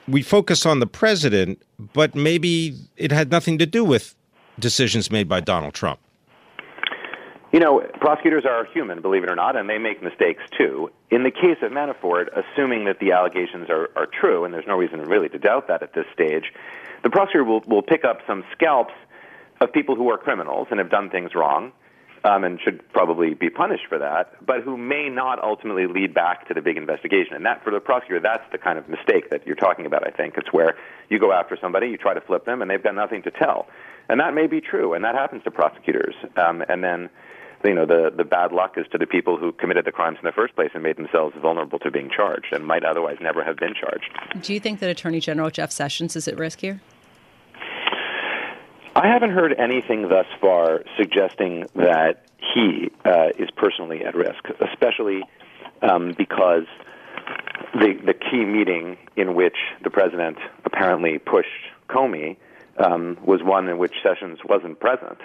we 0.08 0.22
focus 0.22 0.66
on 0.66 0.80
the 0.80 0.88
president, 0.88 1.62
but 1.94 2.14
maybe 2.14 2.76
it 2.98 3.12
had 3.12 3.32
nothing 3.32 3.58
to 3.58 3.66
do 3.66 3.84
with 3.84 4.16
decisions 4.60 5.10
made 5.10 5.28
by 5.28 5.40
Donald 5.40 5.74
Trump? 5.74 6.00
You 7.52 7.60
know, 7.60 7.86
prosecutors 8.00 8.46
are 8.46 8.66
human, 8.66 9.02
believe 9.02 9.24
it 9.24 9.30
or 9.30 9.36
not, 9.36 9.56
and 9.56 9.70
they 9.70 9.78
make 9.78 10.02
mistakes 10.02 10.42
too. 10.58 10.90
In 11.12 11.24
the 11.24 11.30
case 11.30 11.58
of 11.62 11.72
Manafort, 11.72 12.30
assuming 12.36 12.86
that 12.86 13.00
the 13.00 13.12
allegations 13.12 13.70
are, 13.70 13.92
are 13.96 14.08
true, 14.08 14.44
and 14.44 14.54
there's 14.54 14.66
no 14.68 14.76
reason 14.76 15.02
really 15.02 15.30
to 15.30 15.38
doubt 15.38 15.68
that 15.68 15.84
at 15.84 15.94
this 15.94 16.06
stage, 16.12 16.52
the 17.04 17.12
prosecutor 17.12 17.44
will, 17.44 17.62
will 17.68 17.84
pick 17.84 18.04
up 18.04 18.22
some 18.26 18.44
scalps 18.52 18.94
of 19.62 19.72
people 19.72 19.96
who 19.96 20.10
are 20.10 20.18
criminals 20.18 20.68
and 20.72 20.80
have 20.80 20.90
done 20.90 21.12
things 21.12 21.36
wrong 21.36 21.72
um, 22.24 22.44
and 22.44 22.60
should 22.62 22.82
probably 22.94 23.34
be 23.34 23.50
punished 23.50 23.84
for 23.90 24.00
that, 24.00 24.34
but 24.46 24.62
who 24.62 24.78
may 24.78 25.10
not 25.10 25.44
ultimately 25.44 25.88
lead 25.88 26.14
back 26.14 26.48
to 26.48 26.54
the 26.54 26.62
big 26.62 26.78
investigation. 26.78 27.36
And 27.36 27.46
that, 27.46 27.64
for 27.64 27.72
the 27.72 27.80
prosecutor, 27.80 28.22
that's 28.22 28.50
the 28.52 28.58
kind 28.58 28.78
of 28.80 28.88
mistake 28.88 29.30
that 29.30 29.46
you're 29.46 29.58
talking 29.58 29.86
about, 29.86 30.08
I 30.08 30.12
think. 30.12 30.36
It's 30.38 30.54
where 30.54 30.78
you 31.10 31.20
go 31.20 31.34
after 31.34 31.58
somebody, 31.60 31.88
you 31.88 31.98
try 31.98 32.14
to 32.14 32.22
flip 32.22 32.46
them, 32.46 32.62
and 32.62 32.72
they've 32.72 32.82
got 32.82 32.96
nothing 32.96 33.24
to 33.24 33.32
tell. 33.32 33.68
And 34.08 34.20
that 34.20 34.34
may 34.34 34.48
be 34.48 34.62
true, 34.62 34.94
and 34.94 35.04
that 35.04 35.16
happens 35.16 35.44
to 35.44 35.52
prosecutors. 35.52 36.16
Um, 36.38 36.64
and 36.68 36.84
then, 36.84 37.10
you 37.66 37.74
know, 37.74 37.86
the, 37.86 38.12
the 38.16 38.24
bad 38.24 38.54
luck 38.54 38.78
is 38.78 38.86
to 38.92 38.98
the 38.98 39.08
people 39.08 39.38
who 39.38 39.52
committed 39.52 39.86
the 39.86 39.92
crimes 39.92 40.18
in 40.22 40.26
the 40.26 40.32
first 40.32 40.56
place 40.56 40.72
and 40.74 40.84
made 40.84 40.98
themselves 40.98 41.36
vulnerable 41.42 41.80
to 41.80 41.92
being 41.92 42.10
charged 42.10 42.54
and 42.54 42.66
might 42.66 42.86
otherwise 42.86 43.18
never 43.22 43.44
have 43.44 43.58
been 43.58 43.74
charged. 43.74 44.10
Do 44.42 44.54
you 44.54 44.60
think 44.62 44.80
that 44.80 44.90
Attorney 44.90 45.20
General 45.20 45.50
Jeff 45.50 45.72
Sessions 45.72 46.16
is 46.16 46.28
at 46.28 46.38
risk 46.38 46.62
here? 46.62 46.82
I 48.96 49.08
haven't 49.08 49.32
heard 49.32 49.54
anything 49.58 50.08
thus 50.08 50.28
far 50.40 50.84
suggesting 50.98 51.66
that 51.76 52.26
he 52.54 52.92
uh, 53.04 53.30
is 53.40 53.50
personally 53.56 54.04
at 54.06 54.16
risk, 54.16 54.46
especially 54.60 55.24
um, 55.82 56.14
because 56.16 56.66
the 57.74 57.94
the 58.06 58.14
key 58.14 58.46
meeting 58.46 58.98
in 59.16 59.34
which 59.34 59.58
the 59.84 59.90
president 59.90 60.38
apparently 60.66 61.18
pushed 61.18 61.50
Comey 61.90 62.38
um, 62.78 63.18
was 63.26 63.42
one 63.42 63.68
in 63.68 63.80
which 63.80 63.94
Sessions 64.04 64.40
wasn't 64.48 64.80
present. 64.80 65.18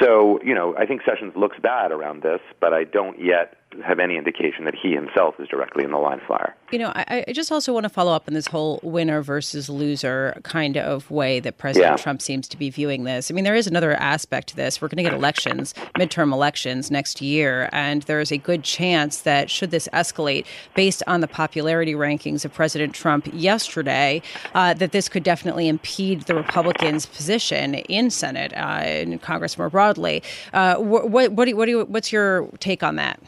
So, 0.00 0.40
you 0.42 0.54
know, 0.54 0.74
I 0.76 0.86
think 0.86 1.02
Sessions 1.04 1.34
looks 1.36 1.58
bad 1.60 1.92
around 1.92 2.22
this, 2.22 2.40
but 2.60 2.72
I 2.72 2.84
don't 2.84 3.22
yet 3.22 3.56
have 3.84 3.98
any 3.98 4.16
indication 4.16 4.64
that 4.64 4.74
he 4.74 4.92
himself 4.92 5.34
is 5.38 5.48
directly 5.48 5.84
in 5.84 5.90
the 5.90 5.98
line 5.98 6.20
of 6.20 6.26
fire. 6.26 6.54
You 6.70 6.78
know, 6.78 6.92
I, 6.94 7.24
I, 7.28 7.32
just 7.32 7.50
also 7.50 7.72
want 7.72 7.84
to 7.84 7.90
follow 7.90 8.12
up 8.12 8.24
on 8.28 8.34
this 8.34 8.46
whole 8.46 8.80
winner 8.82 9.22
versus 9.22 9.68
loser 9.68 10.38
kind 10.42 10.76
of 10.76 11.10
way 11.10 11.40
that 11.40 11.58
President 11.58 11.92
yeah. 11.92 12.02
Trump 12.02 12.22
seems 12.22 12.48
to 12.48 12.56
be 12.56 12.70
viewing 12.70 13.04
this. 13.04 13.30
I 13.30 13.34
mean, 13.34 13.44
there 13.44 13.54
is 13.54 13.66
another 13.66 13.92
aspect 13.92 14.48
to 14.48 14.56
this. 14.56 14.80
We're 14.80 14.88
going 14.88 15.02
to 15.02 15.02
get 15.02 15.12
elections, 15.12 15.74
midterm 15.98 16.32
elections 16.32 16.90
next 16.90 17.20
year, 17.20 17.68
and 17.72 18.02
there 18.02 18.20
is 18.20 18.32
a 18.32 18.38
good 18.38 18.64
chance 18.64 19.22
that 19.22 19.50
should 19.50 19.70
this 19.70 19.88
escalate 19.92 20.46
based 20.74 21.02
on 21.06 21.20
the 21.20 21.28
popularity 21.28 21.94
rankings 21.94 22.44
of 22.44 22.52
President 22.52 22.94
Trump 22.94 23.28
yesterday, 23.32 24.22
uh, 24.54 24.74
that 24.74 24.92
this 24.92 25.08
could 25.08 25.22
definitely 25.22 25.68
impede 25.68 26.22
the 26.22 26.34
Republicans' 26.34 27.06
position 27.06 27.74
in 27.74 28.10
Senate 28.10 28.52
uh, 28.54 28.82
and 28.82 29.20
Congress 29.22 29.58
more 29.58 29.70
broadly. 29.70 30.22
Uh, 30.52 30.76
what, 30.76 31.10
what, 31.10 31.32
what, 31.32 31.44
do 31.44 31.50
you, 31.50 31.56
what 31.56 31.66
do 31.66 31.70
you, 31.70 31.84
what's 31.84 32.12
your 32.12 32.48
take 32.58 32.82
on 32.82 32.96
that? 32.96 33.20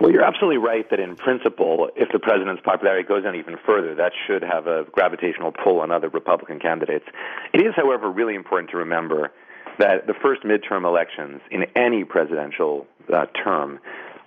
Well, 0.00 0.12
you're 0.12 0.22
absolutely 0.22 0.58
right 0.58 0.88
that 0.90 1.00
in 1.00 1.16
principle, 1.16 1.90
if 1.96 2.12
the 2.12 2.20
president's 2.20 2.62
popularity 2.64 3.06
goes 3.06 3.24
on 3.26 3.34
even 3.34 3.56
further, 3.66 3.96
that 3.96 4.12
should 4.26 4.44
have 4.44 4.68
a 4.68 4.84
gravitational 4.92 5.50
pull 5.50 5.80
on 5.80 5.90
other 5.90 6.08
Republican 6.08 6.60
candidates. 6.60 7.04
It 7.52 7.60
is, 7.60 7.74
however, 7.74 8.08
really 8.08 8.36
important 8.36 8.70
to 8.70 8.76
remember 8.76 9.32
that 9.78 10.06
the 10.06 10.14
first 10.14 10.44
midterm 10.44 10.84
elections 10.84 11.40
in 11.50 11.64
any 11.74 12.04
presidential 12.04 12.86
uh, 13.12 13.26
term 13.26 13.80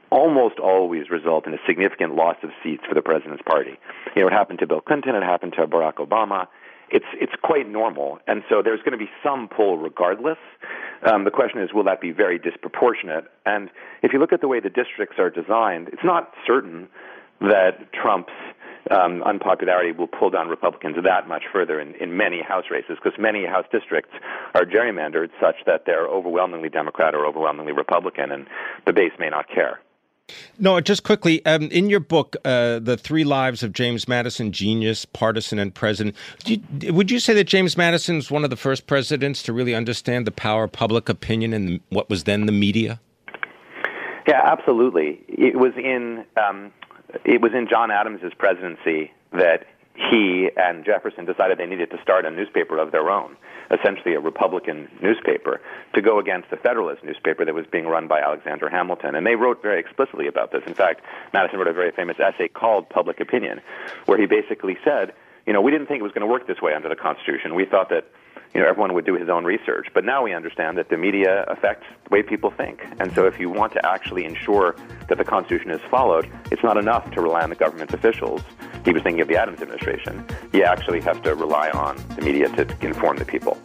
almost 0.10 0.60
always 0.60 1.10
result 1.10 1.48
in 1.48 1.54
a 1.54 1.60
significant 1.66 2.16
loss 2.16 2.36
of 2.44 2.50
seats 2.62 2.84
for 2.88 2.94
the 2.94 3.02
president's 3.02 3.44
party. 3.44 3.80
You 4.14 4.24
know, 4.24 4.28
it 4.28 4.34
happened 4.34 4.60
to 4.60 4.68
Bill 4.68 4.82
Clinton, 4.82 5.16
it 5.16 5.24
happened 5.24 5.54
to 5.54 5.66
Barack 5.68 5.96
Obama 6.06 6.48
it's 6.92 7.06
it's 7.14 7.32
quite 7.42 7.68
normal, 7.68 8.20
and 8.28 8.44
so 8.50 8.62
there's 8.62 8.82
going 8.82 8.92
to 8.92 8.98
be 8.98 9.10
some 9.24 9.48
pull 9.48 9.78
regardless. 9.78 10.38
Um, 11.04 11.24
the 11.24 11.32
question 11.32 11.62
is, 11.62 11.74
will 11.74 11.84
that 11.86 12.02
be 12.02 12.12
very 12.12 12.38
disproportionate? 12.38 13.26
And 13.46 13.70
if 14.04 14.14
you 14.14 14.20
look 14.20 14.34
at 14.34 14.42
the 14.42 14.48
way 14.48 14.60
the 14.60 14.70
districts 14.70 15.18
are 15.18 15.30
designed, 15.30 15.90
it's 15.90 16.04
not 16.04 16.34
certain 16.46 16.88
that 17.42 17.92
Trump's 17.92 18.34
um, 18.90 19.24
unpopularity 19.24 19.92
will 19.92 20.08
pull 20.08 20.30
down 20.30 20.48
Republicans 20.48 20.96
that 21.04 21.28
much 21.28 21.44
further 21.52 21.80
in, 21.80 21.96
in 21.96 22.18
many 22.18 22.42
House 22.42 22.66
races, 22.72 22.98
because 23.02 23.18
many 23.20 23.46
House 23.46 23.66
districts 23.72 24.14
are 24.54 24.66
gerrymandered 24.66 25.30
such 25.40 25.56
that 25.66 25.84
they're 25.86 26.08
overwhelmingly 26.08 26.70
Democrat 26.70 27.14
or 27.14 27.26
overwhelmingly 27.26 27.72
Republican, 27.72 28.32
and 28.32 28.48
the 28.86 28.94
base 28.94 29.14
may 29.20 29.30
not 29.30 29.48
care. 29.50 29.80
Noah, 30.60 30.82
just 30.82 31.04
quickly, 31.04 31.46
um, 31.46 31.64
in 31.64 31.90
your 31.90 32.00
book, 32.00 32.36
uh, 32.46 32.80
The 32.80 32.98
Three 32.98 33.24
Lives 33.24 33.64
of 33.64 33.74
James 33.74 34.08
Madison, 34.08 34.52
Genius, 34.52 35.06
Partisan, 35.06 35.60
and 35.60 35.74
President, 35.74 36.16
you, 36.46 36.62
would 36.94 37.12
you 37.12 37.20
say 37.20 37.34
that 37.34 37.46
James 37.46 37.78
Madison 37.78 38.18
was 38.18 38.32
one 38.32 38.44
of 38.44 38.50
the 38.50 38.56
first 38.56 38.88
presidents 38.88 39.44
to 39.44 39.54
really 39.54 39.76
understand 39.76 40.28
the 40.28 40.32
power 40.32 40.66
of 40.66 40.72
public 40.72 41.10
opinion 41.10 41.54
and 41.54 41.80
what 41.90 42.10
was 42.10 42.26
then 42.26 42.46
the 42.46 42.52
media? 42.52 43.00
Yeah, 44.28 44.42
absolutely. 44.44 45.20
It 45.28 45.58
was 45.58 45.74
in 45.78 46.26
um, 46.38 46.72
it 47.26 47.42
was 47.42 47.54
in 47.54 47.68
John 47.68 47.92
Adams's 47.92 48.34
presidency 48.38 49.12
that 49.34 49.66
he 49.96 50.50
and 50.56 50.86
Jefferson 50.86 51.26
decided 51.26 51.58
they 51.58 51.66
needed 51.66 51.92
to 51.92 52.02
start 52.02 52.26
a 52.26 52.32
newspaper 52.32 52.78
of 52.78 52.92
their 52.92 53.10
own, 53.10 53.36
essentially 53.72 54.14
a 54.16 54.20
Republican 54.20 54.90
newspaper, 55.02 55.62
to 55.94 56.02
go 56.02 56.20
against 56.20 56.50
the 56.50 56.58
Federalist 56.58 57.04
newspaper 57.04 57.46
that 57.46 57.54
was 57.54 57.66
being 57.72 57.86
run 57.88 58.08
by 58.08 58.20
Alexander 58.20 58.70
Hamilton. 58.70 59.16
And 59.16 59.26
they 59.26 59.36
wrote 59.36 59.62
very 59.62 59.80
explicitly 59.80 60.28
about 60.28 60.52
this. 60.52 60.64
In 60.66 60.74
fact, 60.74 61.02
Madison 61.34 61.60
wrote 61.60 61.68
a 61.68 61.74
very 61.74 61.92
famous 61.92 62.18
essay 62.20 62.48
called 62.48 62.90
Public 62.90 63.20
Opinion, 63.20 63.62
where 64.06 64.18
he 64.18 64.26
basically 64.26 64.78
said, 64.84 65.14
you 65.46 65.54
know, 65.54 65.62
we 65.62 65.72
didn't 65.72 65.88
think 65.88 66.00
it 66.00 66.04
was 66.04 66.14
going 66.14 66.22
to 66.22 66.32
work 66.32 66.48
this 66.48 66.62
way 66.62 66.74
under 66.74 66.90
the 66.90 66.96
Constitution. 66.96 67.56
We 67.56 67.66
thought 67.66 67.90
that 67.90 68.06
you 68.54 68.62
know, 68.62 68.68
everyone 68.68 68.94
would 68.94 69.06
do 69.06 69.16
his 69.16 69.30
own 69.30 69.46
research. 69.46 69.88
But 69.94 70.04
now 70.06 70.24
we 70.24 70.34
understand 70.34 70.78
that 70.78 70.90
the 70.90 70.98
media 70.98 71.44
affects 71.48 71.86
the 72.04 72.10
way 72.10 72.24
people 72.24 72.52
think. 72.52 72.86
And 73.00 73.14
so 73.14 73.26
if 73.26 73.40
you 73.40 73.50
want 73.50 73.74
to 73.74 73.86
actually 73.86 74.26
ensure 74.26 74.76
that 75.08 75.18
the 75.18 75.24
Constitution 75.24 75.72
is 75.72 75.82
followed, 75.90 76.30
it's 76.52 76.64
not 76.64 76.78
enough 76.78 77.10
to 77.12 77.22
rely 77.22 77.42
on 77.44 77.50
the 77.50 77.56
government 77.56 77.94
officials. 77.94 78.42
He 78.84 78.92
was 78.92 79.04
thinking 79.04 79.22
of 79.22 79.28
the 79.28 79.38
Adams 79.38 79.62
administration. 79.62 80.26
You 80.54 80.64
actually 80.64 81.02
have 81.02 81.22
to 81.24 81.36
rely 81.36 81.70
on 81.70 81.98
the 82.16 82.22
media 82.22 82.50
to 82.50 82.86
inform 82.86 83.18
the 83.18 83.26
people. 83.26 83.58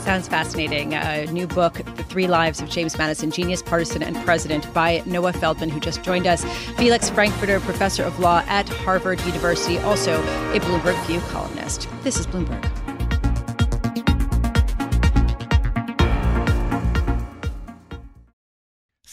Sounds 0.00 0.28
fascinating. 0.28 0.92
A 0.92 1.24
new 1.32 1.46
book, 1.46 1.74
The 1.76 2.04
Three 2.04 2.26
Lives 2.26 2.60
of 2.60 2.68
James 2.68 2.98
Madison, 2.98 3.30
Genius, 3.30 3.62
Partisan, 3.62 4.02
and 4.02 4.14
President 4.16 4.70
by 4.74 5.02
Noah 5.06 5.32
Feldman, 5.32 5.70
who 5.70 5.80
just 5.80 6.02
joined 6.02 6.26
us. 6.26 6.44
Felix 6.76 7.08
Frankfurter, 7.08 7.58
professor 7.60 8.02
of 8.02 8.18
law 8.18 8.44
at 8.46 8.68
Harvard 8.68 9.18
University, 9.22 9.78
also 9.78 10.20
a 10.52 10.60
Bloomberg 10.60 11.06
View 11.06 11.20
columnist. 11.30 11.88
This 12.02 12.18
is 12.18 12.26
Bloomberg. 12.26 12.83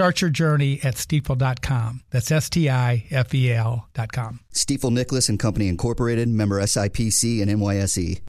Start 0.00 0.22
your 0.22 0.30
journey 0.30 0.80
at 0.82 0.94
stifel.com. 0.94 2.04
That's 2.08 2.30
S 2.30 2.48
T 2.48 2.70
I 2.70 3.04
F 3.10 3.34
E 3.34 3.52
L.com. 3.52 4.40
Stifel 4.50 4.90
Nicolaus 4.90 5.28
and 5.28 5.38
Company 5.38 5.68
Incorporated, 5.68 6.26
member 6.26 6.58
SIPC 6.62 7.42
and 7.42 7.50
NYSE. 7.50 8.22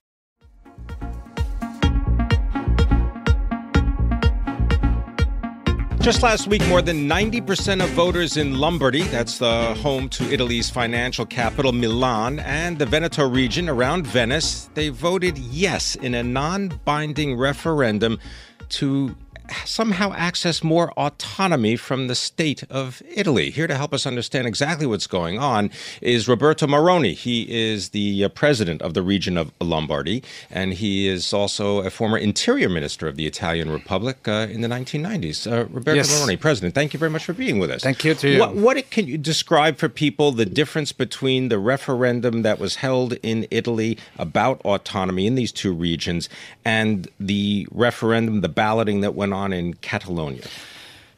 Just 6.02 6.22
last 6.22 6.48
week, 6.48 6.68
more 6.68 6.82
than 6.82 7.08
90% 7.08 7.82
of 7.82 7.90
voters 7.92 8.36
in 8.36 8.56
Lombardy, 8.56 9.04
that's 9.04 9.38
the 9.38 9.74
home 9.76 10.10
to 10.10 10.30
Italy's 10.30 10.70
financial 10.70 11.26
capital, 11.26 11.72
Milan, 11.72 12.40
and 12.40 12.80
the 12.80 12.86
Veneto 12.86 13.26
region 13.26 13.70
around 13.70 14.06
Venice, 14.06 14.70
they 14.74 14.90
voted 14.90 15.38
yes 15.38 15.96
in 15.96 16.16
a 16.16 16.22
non 16.22 16.68
binding 16.84 17.38
referendum 17.38 18.20
to 18.68 19.16
somehow 19.66 20.14
access 20.14 20.64
more 20.64 20.92
autonomy 20.98 21.76
from 21.76 22.08
the 22.08 22.16
state 22.16 22.64
of 22.70 23.02
Italy. 23.14 23.52
Here 23.52 23.68
to 23.68 23.76
help 23.76 23.94
us 23.94 24.06
understand 24.06 24.48
exactly 24.48 24.86
what's 24.86 25.08
going 25.08 25.40
on 25.40 25.72
is 26.02 26.28
Roberto 26.28 26.68
Maroni. 26.68 27.14
He 27.14 27.44
is 27.50 27.90
the 27.90 28.26
uh, 28.26 28.30
president 28.30 28.82
of 28.82 28.94
the 28.94 29.02
region 29.02 29.38
of 29.38 29.52
Lombardy, 29.60 30.24
and 30.50 30.74
he 30.74 31.08
is 31.08 31.34
also 31.34 31.80
a 31.80 31.90
former 31.90 32.18
interior 32.18 32.70
minister 32.70 33.08
of 33.08 33.16
the 33.16 33.26
Italian 33.26 33.72
Republic 33.72 34.28
uh, 34.28 34.48
in 34.50 34.62
the 34.62 34.68
1990s. 34.68 35.52
Uh, 35.52 35.66
Roberto 35.66 35.96
yes. 35.96 36.18
Maroni, 36.18 36.38
president, 36.38 36.76
thank 36.76 36.94
you 36.94 37.00
very 37.00 37.12
much 37.12 37.26
for 37.26 37.34
being 37.34 37.60
with 37.60 37.72
us. 37.72 37.84
Thank 37.84 38.04
you 38.04 38.14
to 38.16 38.30
you. 38.30 38.40
What, 38.40 38.56
what 38.56 38.90
can 38.90 39.08
you 39.08 39.18
describe 39.18 39.78
for 39.78 39.90
people 39.90 40.32
the 40.32 40.46
difference 40.46 40.92
between 40.92 41.50
the 41.50 41.60
referendum 41.60 42.44
that 42.44 42.60
was 42.60 42.78
held 42.78 43.14
in 43.24 43.48
Italy 43.52 43.98
about 44.18 44.62
autonomy 44.62 45.28
in 45.28 45.36
these 45.36 45.52
two 45.52 45.74
regions 45.74 46.30
and 46.64 47.10
the 47.20 47.68
referendum, 47.72 48.42
the 48.42 48.50
balloting 48.50 49.02
that 49.02 49.16
went 49.16 49.34
on? 49.34 49.41
On 49.42 49.54
in 49.54 49.74
Catalonia? 49.76 50.48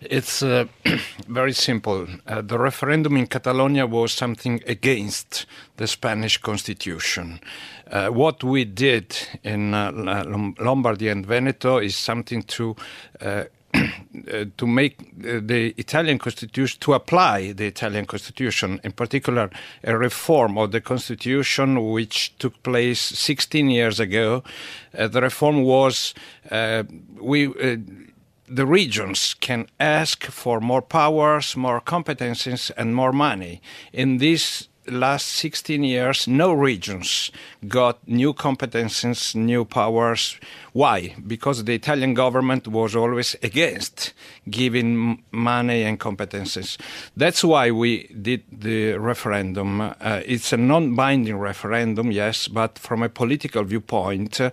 It's 0.02 0.44
uh, 0.44 0.66
very 1.28 1.54
simple. 1.54 2.08
Uh, 2.28 2.42
the 2.42 2.60
referendum 2.60 3.16
in 3.18 3.28
Catalonia 3.28 3.86
was 3.86 4.12
something 4.12 4.62
against 4.68 5.46
the 5.78 5.88
Spanish 5.88 6.38
constitution. 6.38 7.40
Uh, 7.90 8.08
what 8.08 8.44
we 8.44 8.66
did 8.66 9.16
in 9.44 9.74
uh, 9.74 9.92
Lombardy 10.60 11.08
and 11.08 11.26
Veneto 11.26 11.78
is 11.78 11.96
something 11.96 12.44
to 12.44 12.76
uh, 13.22 14.46
to 14.58 14.68
make 14.68 14.98
the 15.18 15.74
Italian 15.78 16.20
constitution 16.20 16.80
to 16.80 16.94
apply 16.94 17.54
the 17.54 17.66
Italian 17.66 18.06
constitution, 18.06 18.80
in 18.84 18.92
particular 18.92 19.50
a 19.84 19.98
reform 19.98 20.58
of 20.58 20.72
the 20.72 20.82
constitution 20.82 21.92
which 21.92 22.38
took 22.38 22.62
place 22.62 23.00
16 23.00 23.70
years 23.70 24.00
ago. 24.00 24.44
Uh, 24.96 25.08
the 25.08 25.22
reform 25.22 25.64
was 25.64 26.14
uh, 26.52 26.84
we 27.20 27.48
uh, 27.48 27.78
the 28.54 28.66
regions 28.68 29.34
can 29.40 29.68
ask 29.80 30.26
for 30.26 30.60
more 30.60 30.82
powers, 30.82 31.58
more 31.58 31.82
competencies, 31.82 32.72
and 32.78 32.96
more 32.96 33.12
money. 33.12 33.62
In 33.92 34.20
these 34.20 34.68
last 34.88 35.28
16 35.28 35.84
years, 35.84 36.28
no 36.28 36.54
regions 36.54 37.32
got 37.68 38.08
new 38.08 38.34
competencies, 38.34 39.34
new 39.34 39.66
powers. 39.66 40.38
Why? 40.74 41.16
Because 41.26 41.64
the 41.64 41.74
Italian 41.74 42.14
government 42.14 42.68
was 42.68 42.96
always 42.96 43.36
against 43.42 44.14
giving 44.50 45.24
money 45.32 45.84
and 45.84 46.00
competencies. 46.00 46.78
That's 47.18 47.44
why 47.44 47.72
we 47.72 48.08
did 48.08 48.44
the 48.52 48.94
referendum. 48.98 49.82
Uh, 49.82 50.22
it's 50.26 50.54
a 50.54 50.58
non 50.58 50.94
binding 50.94 51.38
referendum, 51.38 52.12
yes, 52.12 52.48
but 52.48 52.78
from 52.78 53.02
a 53.02 53.10
political 53.10 53.64
viewpoint, 53.64 54.40
uh, 54.42 54.52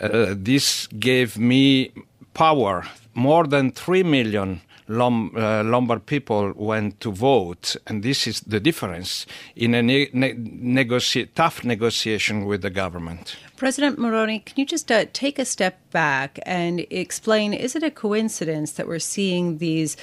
this 0.00 0.86
gave 0.86 1.36
me 1.38 1.92
power 2.34 2.84
more 3.14 3.46
than 3.46 3.70
3 3.70 4.02
million 4.02 4.60
Lom, 4.86 5.34
uh, 5.34 5.62
Lombard 5.64 6.04
people 6.04 6.52
went 6.56 7.00
to 7.00 7.10
vote, 7.10 7.74
and 7.86 8.02
this 8.02 8.26
is 8.26 8.40
the 8.40 8.60
difference 8.60 9.24
in 9.56 9.74
a 9.74 9.82
ne- 9.82 10.10
ne- 10.12 11.24
tough 11.34 11.64
negotiation 11.64 12.44
with 12.44 12.60
the 12.60 12.70
government. 12.70 13.36
President 13.56 13.98
Maroni, 13.98 14.40
can 14.40 14.54
you 14.58 14.66
just 14.66 14.92
uh, 14.92 15.06
take 15.14 15.38
a 15.38 15.46
step 15.46 15.78
back 15.90 16.38
and 16.44 16.80
explain 16.90 17.54
is 17.54 17.74
it 17.74 17.82
a 17.82 17.90
coincidence 17.90 18.72
that 18.72 18.86
we're 18.86 18.98
seeing 18.98 19.56
these 19.56 19.96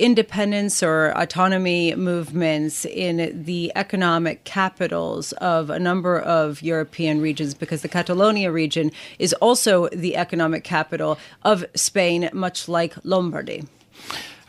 independence 0.00 0.82
or 0.82 1.12
autonomy 1.16 1.94
movements 1.94 2.84
in 2.86 3.44
the 3.44 3.70
economic 3.76 4.44
capitals 4.44 5.32
of 5.34 5.70
a 5.70 5.78
number 5.78 6.18
of 6.18 6.62
European 6.62 7.20
regions 7.20 7.54
because 7.54 7.82
the 7.82 7.88
Catalonia 7.88 8.50
region 8.50 8.90
is 9.18 9.34
also 9.34 9.88
the 9.88 10.16
economic 10.16 10.64
capital 10.64 11.18
of 11.42 11.64
Spain, 11.74 12.30
much 12.32 12.68
like 12.68 12.94
Lombardy. 13.04 13.62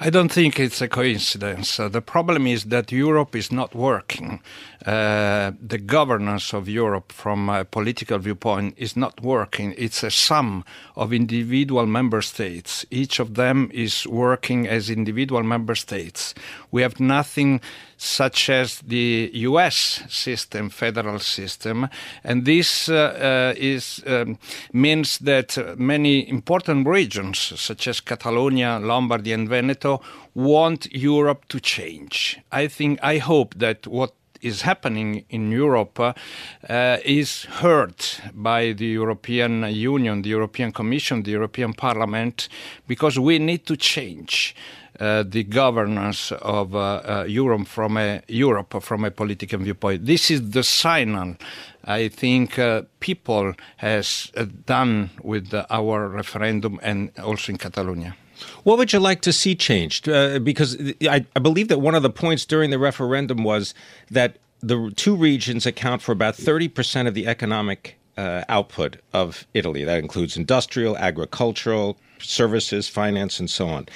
I 0.03 0.09
don't 0.09 0.31
think 0.31 0.59
it's 0.59 0.81
a 0.81 0.87
coincidence. 0.87 1.79
Uh, 1.79 1.87
the 1.87 2.01
problem 2.01 2.47
is 2.47 2.63
that 2.65 2.91
Europe 2.91 3.35
is 3.35 3.51
not 3.51 3.75
working. 3.75 4.41
Uh, 4.85 5.51
the 5.61 5.77
governance 5.77 6.53
of 6.53 6.67
Europe, 6.67 7.11
from 7.11 7.49
a 7.49 7.63
political 7.63 8.17
viewpoint, 8.17 8.73
is 8.77 8.97
not 8.97 9.21
working. 9.21 9.75
It's 9.77 10.01
a 10.01 10.09
sum 10.09 10.63
of 10.95 11.13
individual 11.13 11.85
member 11.85 12.21
states. 12.23 12.83
Each 12.89 13.19
of 13.19 13.35
them 13.35 13.69
is 13.73 14.07
working 14.07 14.67
as 14.67 14.89
individual 14.89 15.43
member 15.43 15.75
states. 15.75 16.33
We 16.71 16.81
have 16.81 16.99
nothing 16.99 17.61
such 17.97 18.49
as 18.49 18.79
the 18.79 19.29
US 19.33 20.01
system, 20.09 20.71
federal 20.71 21.19
system, 21.19 21.87
and 22.23 22.45
this 22.45 22.89
uh, 22.89 22.95
uh, 22.95 23.53
is 23.55 24.01
um, 24.07 24.39
means 24.73 25.19
that 25.19 25.77
many 25.77 26.27
important 26.27 26.87
regions, 26.87 27.37
such 27.37 27.87
as 27.87 27.99
Catalonia, 27.99 28.79
Lombardy, 28.79 29.33
and 29.33 29.47
Veneto, 29.47 30.01
want 30.33 30.91
Europe 30.91 31.47
to 31.49 31.59
change. 31.59 32.39
I 32.51 32.67
think, 32.67 32.99
I 33.03 33.19
hope 33.19 33.53
that 33.59 33.85
what 33.85 34.13
is 34.41 34.61
happening 34.61 35.25
in 35.29 35.51
Europe 35.51 35.99
uh, 35.99 36.13
is 37.05 37.43
heard 37.61 37.95
by 38.33 38.73
the 38.73 38.85
European 38.85 39.63
Union, 39.73 40.21
the 40.21 40.29
European 40.29 40.71
Commission, 40.71 41.23
the 41.23 41.31
European 41.31 41.73
Parliament, 41.73 42.49
because 42.87 43.19
we 43.19 43.39
need 43.39 43.65
to 43.65 43.75
change. 43.75 44.55
Uh, 44.99 45.23
the 45.23 45.43
governance 45.43 46.31
of 46.31 46.75
uh, 46.75 46.79
uh, 46.79 47.25
Europe 47.27 47.65
from 47.65 47.97
a 47.97 48.21
Europe 48.27 48.83
from 48.83 49.03
a 49.03 49.09
political 49.09 49.57
viewpoint. 49.57 50.05
This 50.05 50.29
is 50.29 50.51
the 50.51 50.63
signal 50.63 51.37
I 51.83 52.09
think 52.09 52.59
uh, 52.59 52.83
people 52.99 53.53
has 53.77 54.31
uh, 54.37 54.45
done 54.65 55.09
with 55.23 55.53
our 55.69 56.07
referendum 56.07 56.79
and 56.83 57.11
also 57.19 57.51
in 57.51 57.57
Catalonia. 57.57 58.15
What 58.63 58.77
would 58.77 58.93
you 58.93 58.99
like 58.99 59.21
to 59.21 59.33
see 59.33 59.55
changed? 59.55 60.07
Uh, 60.07 60.39
because 60.39 60.77
I, 61.03 61.25
I, 61.35 61.39
believe 61.39 61.67
that 61.69 61.79
one 61.79 61.95
of 61.95 62.03
the 62.03 62.09
points 62.09 62.45
during 62.45 62.69
the 62.69 62.79
referendum 62.79 63.43
was 63.43 63.73
that 64.09 64.37
the 64.61 64.91
two 64.95 65.15
regions 65.15 65.65
account 65.65 66.01
for 66.01 66.11
about 66.11 66.35
30% 66.35 67.07
of 67.07 67.13
the 67.13 67.27
economic 67.27 67.97
uh, 68.17 68.43
output 68.49 68.97
of 69.13 69.47
Italy. 69.53 69.83
That 69.83 69.99
includes 69.99 70.37
industrial, 70.37 70.97
agricultural, 70.97 71.97
services, 72.19 72.87
finance, 72.87 73.39
and 73.39 73.49
so 73.49 73.67
on. 73.67 73.87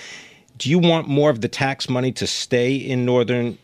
Do 0.57 0.69
you 0.69 0.79
want 0.79 1.07
more 1.07 1.29
of 1.29 1.41
the 1.41 1.49
tax 1.49 1.89
money 1.89 2.11
to 2.13 2.25
stay 2.25 2.75
in 2.75 3.05
northern 3.05 3.57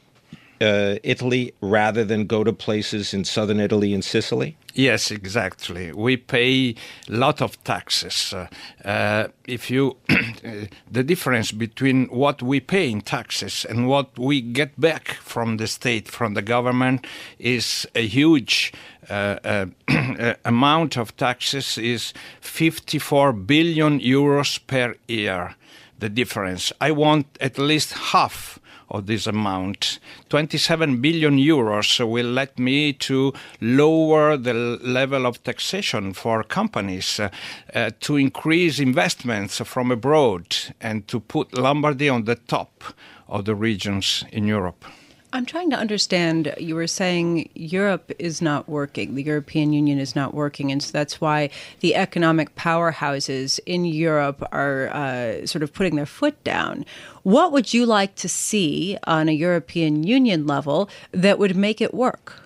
uh, 0.62 0.98
Italy 1.04 1.54
rather 1.62 2.06
than 2.06 2.28
go 2.28 2.44
to 2.44 2.54
places 2.54 3.14
in 3.14 3.26
southern 3.26 3.60
Italy 3.60 3.94
and 3.94 4.04
Sicily? 4.04 4.56
Yes, 4.74 5.12
exactly. 5.12 5.92
We 5.92 6.16
pay 6.18 6.76
a 7.10 7.12
lot 7.12 7.42
of 7.42 7.62
taxes. 7.64 8.34
Uh, 8.34 8.48
uh, 8.88 9.28
if 9.46 9.70
you, 9.70 9.98
the 10.92 11.04
difference 11.04 11.52
between 11.52 12.06
what 12.06 12.42
we 12.42 12.60
pay 12.60 12.90
in 12.90 13.02
taxes 13.02 13.66
and 13.66 13.88
what 13.88 14.18
we 14.18 14.40
get 14.42 14.80
back 14.80 15.16
from 15.22 15.58
the 15.58 15.68
state, 15.68 16.08
from 16.08 16.36
the 16.36 16.42
government, 16.42 17.06
is 17.38 17.86
a 17.96 18.08
huge 18.08 18.72
uh, 19.10 19.38
uh 19.44 19.66
amount 20.46 20.98
of 20.98 21.16
taxes. 21.18 21.78
Is 21.78 22.14
54 22.40 23.34
billion 23.34 24.00
euros 24.00 24.60
per 24.68 24.96
year. 25.08 25.56
The 26.00 26.10
difference. 26.10 26.74
I 26.82 26.92
want 26.92 27.26
at 27.40 27.60
least 27.60 27.94
half 27.94 28.61
of 28.92 29.08
this 29.08 29.26
amount. 29.26 30.00
27 30.30 31.02
billion 31.02 31.38
euros 31.38 32.06
will 32.08 32.28
let 32.28 32.60
me 32.60 32.94
to 32.94 33.34
lower 33.60 34.38
the 34.38 34.54
level 34.54 35.26
of 35.26 35.44
taxation 35.44 36.14
for 36.14 36.44
companies, 36.44 37.20
uh, 37.20 37.90
to 38.02 38.18
increase 38.18 38.80
investments 38.80 39.60
from 39.66 39.92
abroad, 39.92 40.56
and 40.80 41.08
to 41.08 41.20
put 41.20 41.58
Lombardy 41.58 42.10
on 42.10 42.26
the 42.26 42.36
top 42.36 42.84
of 43.28 43.46
the 43.46 43.56
regions 43.56 44.26
in 44.32 44.46
Europe. 44.46 44.86
I'm 45.34 45.46
trying 45.46 45.70
to 45.70 45.78
understand. 45.78 46.54
You 46.58 46.76
were 46.76 46.88
saying 46.88 47.50
Europe 47.54 48.12
is 48.20 48.42
not 48.42 48.68
working, 48.68 49.16
the 49.16 49.24
European 49.24 49.72
Union 49.72 49.98
is 49.98 50.16
not 50.16 50.34
working, 50.34 50.72
and 50.72 50.84
so 50.84 50.92
that's 50.92 51.22
why 51.22 51.50
the 51.80 51.96
economic 51.96 52.56
powerhouses 52.56 53.60
in 53.66 53.86
Europe 53.86 54.46
are 54.52 54.90
uh, 54.90 55.46
sort 55.46 55.64
of 55.64 55.72
putting 55.72 55.96
their 55.96 56.06
foot 56.06 56.44
down. 56.44 56.86
What 57.24 57.54
would 57.54 57.74
you 57.74 57.86
like 57.86 58.16
to 58.16 58.28
see 58.28 58.98
on 59.06 59.30
a 59.30 59.32
European 59.32 60.04
Union 60.04 60.46
level 60.48 60.90
that 61.12 61.40
would 61.40 61.56
make 61.56 61.80
it 61.80 61.94
work? 61.94 62.42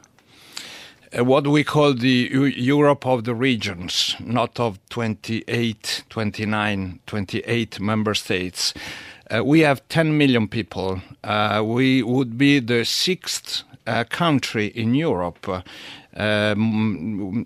Uh, 1.17 1.23
what 1.23 1.47
we 1.47 1.63
call 1.63 1.93
the 1.93 2.29
Europe 2.55 3.05
of 3.05 3.23
the 3.23 3.33
regions, 3.33 4.15
not 4.19 4.59
of 4.59 4.79
28, 4.89 6.03
29, 6.09 6.99
28 7.07 7.79
member 7.79 8.13
states. 8.13 8.73
Uh, 9.33 9.43
we 9.43 9.61
have 9.61 9.87
10 9.89 10.17
million 10.17 10.47
people. 10.47 11.01
Uh, 11.23 11.63
we 11.65 12.03
would 12.03 12.37
be 12.37 12.59
the 12.59 12.85
sixth 12.85 13.63
uh, 13.87 14.03
country 14.03 14.67
in 14.67 14.93
Europe. 14.93 15.47
Um, 16.17 17.45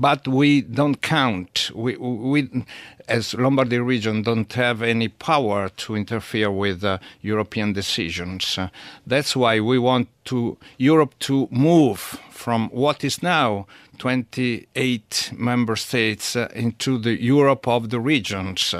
but 0.00 0.28
we 0.28 0.60
don't 0.60 1.02
count. 1.02 1.72
We, 1.74 1.96
we, 1.96 2.48
as 3.08 3.34
Lombardy 3.34 3.80
region, 3.80 4.22
don't 4.22 4.52
have 4.52 4.80
any 4.80 5.08
power 5.08 5.68
to 5.68 5.96
interfere 5.96 6.52
with 6.52 6.84
uh, 6.84 6.98
European 7.20 7.72
decisions. 7.72 8.56
Uh, 8.56 8.68
that's 9.06 9.34
why 9.34 9.58
we 9.58 9.78
want 9.78 10.08
to 10.26 10.56
Europe 10.78 11.18
to 11.20 11.48
move 11.50 12.20
from 12.30 12.68
what 12.68 13.02
is 13.02 13.22
now 13.22 13.66
28 13.98 15.32
member 15.36 15.74
states 15.74 16.36
uh, 16.36 16.48
into 16.54 16.96
the 16.96 17.20
Europe 17.20 17.66
of 17.66 17.90
the 17.90 17.98
regions. 17.98 18.72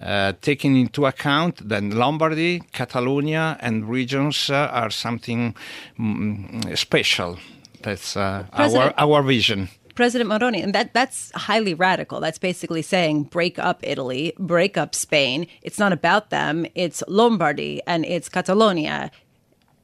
Uh, 0.00 0.32
taking 0.40 0.76
into 0.76 1.04
account 1.04 1.68
that 1.68 1.82
Lombardy, 1.82 2.60
Catalonia, 2.72 3.58
and 3.60 3.86
regions 3.86 4.48
uh, 4.48 4.70
are 4.72 4.88
something 4.88 5.54
mm, 5.98 6.78
special. 6.78 7.38
That's 7.82 8.16
uh, 8.16 8.46
our 8.52 8.94
our 8.96 9.22
vision. 9.22 9.68
President 9.94 10.28
Maroni, 10.28 10.62
and 10.62 10.74
that 10.74 10.94
that's 10.94 11.30
highly 11.32 11.74
radical. 11.74 12.20
That's 12.20 12.38
basically 12.38 12.80
saying 12.80 13.24
break 13.24 13.58
up 13.58 13.80
Italy, 13.82 14.32
break 14.38 14.78
up 14.78 14.94
Spain. 14.94 15.46
It's 15.60 15.78
not 15.78 15.92
about 15.92 16.30
them. 16.30 16.64
It's 16.74 17.02
Lombardy 17.06 17.82
and 17.86 18.06
it's 18.06 18.30
Catalonia. 18.30 19.10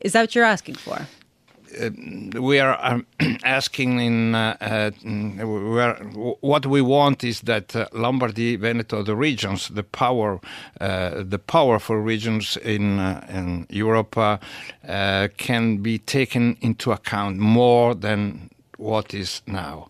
Is 0.00 0.12
that 0.12 0.22
what 0.22 0.34
you're 0.34 0.44
asking 0.44 0.76
for? 0.76 1.06
Uh, 1.80 1.90
we 2.40 2.60
are 2.60 2.78
um, 2.80 3.06
asking 3.44 4.00
in 4.00 4.34
uh, 4.34 4.56
uh, 4.60 4.90
we 5.04 5.80
are, 5.80 5.94
what 6.40 6.66
we 6.66 6.80
want 6.80 7.24
is 7.24 7.40
that 7.42 7.74
Lombardy, 7.92 8.56
Veneto, 8.56 9.02
the 9.02 9.16
regions, 9.16 9.68
the 9.68 9.82
power, 9.82 10.40
the 10.78 11.40
powerful 11.46 11.96
regions 11.96 12.56
in 12.58 12.98
in 13.28 13.66
Europe 13.70 14.16
can 15.36 15.76
be 15.78 15.98
taken 15.98 16.56
into 16.60 16.92
account 16.92 17.38
more 17.38 17.94
than 17.94 18.50
what 18.76 19.14
is 19.14 19.42
now. 19.46 19.88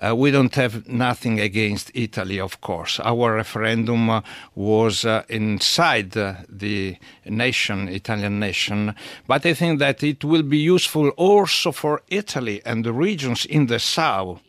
Uh, 0.00 0.14
we 0.14 0.30
don't 0.30 0.54
have 0.54 0.88
nothing 0.88 1.40
against 1.40 1.90
Italy, 1.94 2.38
of 2.40 2.60
course. 2.60 3.00
Our 3.00 3.34
referendum 3.34 4.10
uh, 4.10 4.20
was 4.54 5.04
uh, 5.04 5.24
inside 5.28 6.16
uh, 6.16 6.34
the 6.48 6.96
nation, 7.24 7.88
Italian 7.88 8.38
nation, 8.38 8.94
but 9.26 9.44
I 9.44 9.54
think 9.54 9.78
that 9.80 10.02
it 10.02 10.24
will 10.24 10.42
be 10.42 10.58
useful 10.58 11.08
also 11.10 11.72
for 11.72 12.02
Italy 12.08 12.62
and 12.64 12.84
the 12.84 12.92
regions 12.92 13.44
in 13.44 13.66
the 13.66 13.78
south 13.78 14.40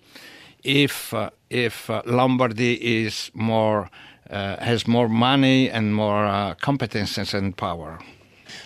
if 0.63 1.13
uh, 1.13 1.29
if 1.49 1.89
uh, 1.89 2.01
Lombardy 2.05 3.03
is 3.03 3.31
more 3.33 3.89
has 4.31 4.87
more 4.87 5.09
money 5.09 5.71
and 5.71 5.95
more 5.95 6.55
competences 6.61 7.33
and 7.33 7.57
power. 7.57 7.97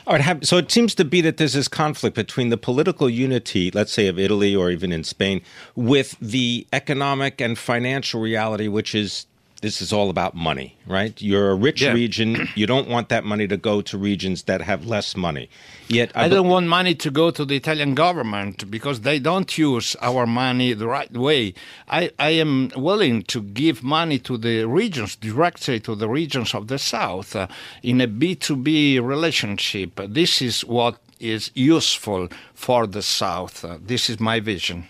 All 0.07 0.17
right, 0.17 0.45
so 0.45 0.57
it 0.57 0.71
seems 0.71 0.95
to 0.95 1.05
be 1.05 1.21
that 1.21 1.37
there's 1.37 1.53
this 1.53 1.67
conflict 1.67 2.15
between 2.15 2.49
the 2.49 2.57
political 2.57 3.09
unity, 3.09 3.71
let's 3.71 3.91
say 3.91 4.07
of 4.07 4.19
Italy 4.19 4.55
or 4.55 4.69
even 4.69 4.91
in 4.91 5.03
Spain, 5.03 5.41
with 5.75 6.17
the 6.19 6.67
economic 6.73 7.41
and 7.41 7.57
financial 7.57 8.21
reality, 8.21 8.67
which 8.67 8.93
is 8.95 9.25
this 9.63 9.81
is 9.81 9.93
all 9.93 10.09
about 10.09 10.35
money, 10.35 10.75
right? 10.85 11.19
You're 11.21 11.51
a 11.51 11.55
rich 11.55 11.81
yeah. 11.81 11.93
region. 11.93 12.49
You 12.55 12.67
don't 12.67 12.89
want 12.89 13.07
that 13.09 13.23
money 13.23 13.47
to 13.47 13.57
go 13.57 13.81
to 13.81 13.97
regions 13.97 14.43
that 14.43 14.61
have 14.61 14.85
less 14.85 15.15
money. 15.15 15.49
Yet 15.87 16.11
I, 16.13 16.25
I 16.25 16.27
don't 16.27 16.49
want 16.49 16.67
money 16.67 16.93
to 16.95 17.09
go 17.09 17.31
to 17.31 17.45
the 17.45 17.55
Italian 17.55 17.95
government 17.95 18.69
because 18.69 19.01
they 19.01 19.19
don't 19.19 19.57
use 19.57 19.95
our 20.01 20.27
money 20.27 20.73
the 20.73 20.87
right 20.87 21.11
way. 21.11 21.53
I, 21.87 22.11
I 22.19 22.31
am 22.45 22.71
willing 22.75 23.23
to 23.33 23.41
give 23.41 23.83
money 23.83 24.19
to 24.19 24.37
the 24.37 24.65
regions, 24.65 25.15
directly 25.15 25.79
to 25.79 25.95
the 25.95 26.09
regions 26.09 26.53
of 26.53 26.67
the 26.67 26.77
South, 26.77 27.35
uh, 27.35 27.47
in 27.81 28.01
a 28.01 28.07
B2B 28.07 29.01
relationship. 29.01 29.99
This 30.09 30.41
is 30.41 30.65
what 30.65 30.97
is 31.19 31.51
useful 31.55 32.27
for 32.53 32.85
the 32.85 33.01
South. 33.01 33.63
Uh, 33.63 33.77
this 33.81 34.09
is 34.09 34.19
my 34.19 34.41
vision. 34.41 34.87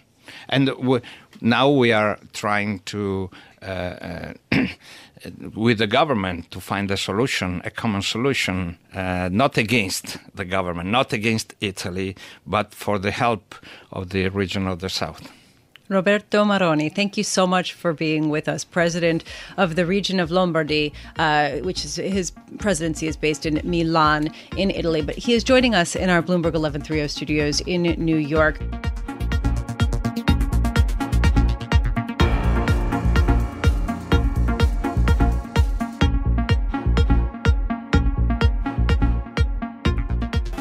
And 0.50 0.72
now 1.42 1.70
we 1.70 1.92
are 1.92 2.18
trying 2.34 2.80
to 2.80 3.30
with 5.56 5.78
the 5.78 5.88
government 5.88 6.52
to 6.52 6.60
find 6.60 6.92
a 6.92 6.98
solution, 6.98 7.62
a 7.64 7.72
common 7.72 8.02
solution, 8.02 8.78
uh, 8.94 9.30
not 9.32 9.58
against 9.58 10.18
the 10.36 10.46
government, 10.46 10.90
not 10.90 11.14
against 11.14 11.54
Italy, 11.62 12.16
but 12.46 12.74
for 12.74 13.00
the 13.00 13.12
help 13.12 13.56
of 13.92 14.10
the 14.10 14.28
region 14.30 14.68
of 14.68 14.80
the 14.80 14.90
South. 14.90 15.32
Roberto 15.90 16.46
Maroni, 16.46 16.90
thank 16.90 17.18
you 17.18 17.24
so 17.24 17.46
much 17.46 17.74
for 17.74 17.94
being 17.94 18.30
with 18.30 18.48
us, 18.48 18.64
president 18.64 19.24
of 19.58 19.76
the 19.76 19.86
region 19.86 20.20
of 20.20 20.32
Lombardy, 20.32 20.94
uh, 21.18 21.58
which 21.58 21.84
is 21.84 21.98
his 21.98 22.32
presidency 22.58 23.08
is 23.08 23.18
based 23.18 23.46
in 23.46 23.62
Milan, 23.64 24.30
in 24.58 24.72
Italy. 24.72 25.02
But 25.02 25.16
he 25.16 25.34
is 25.34 25.44
joining 25.44 25.76
us 25.76 25.96
in 25.96 26.10
our 26.10 26.22
Bloomberg 26.22 26.54
1130 26.54 27.08
studios 27.10 27.62
in 27.62 27.84
New 27.84 28.18
York. 28.18 28.60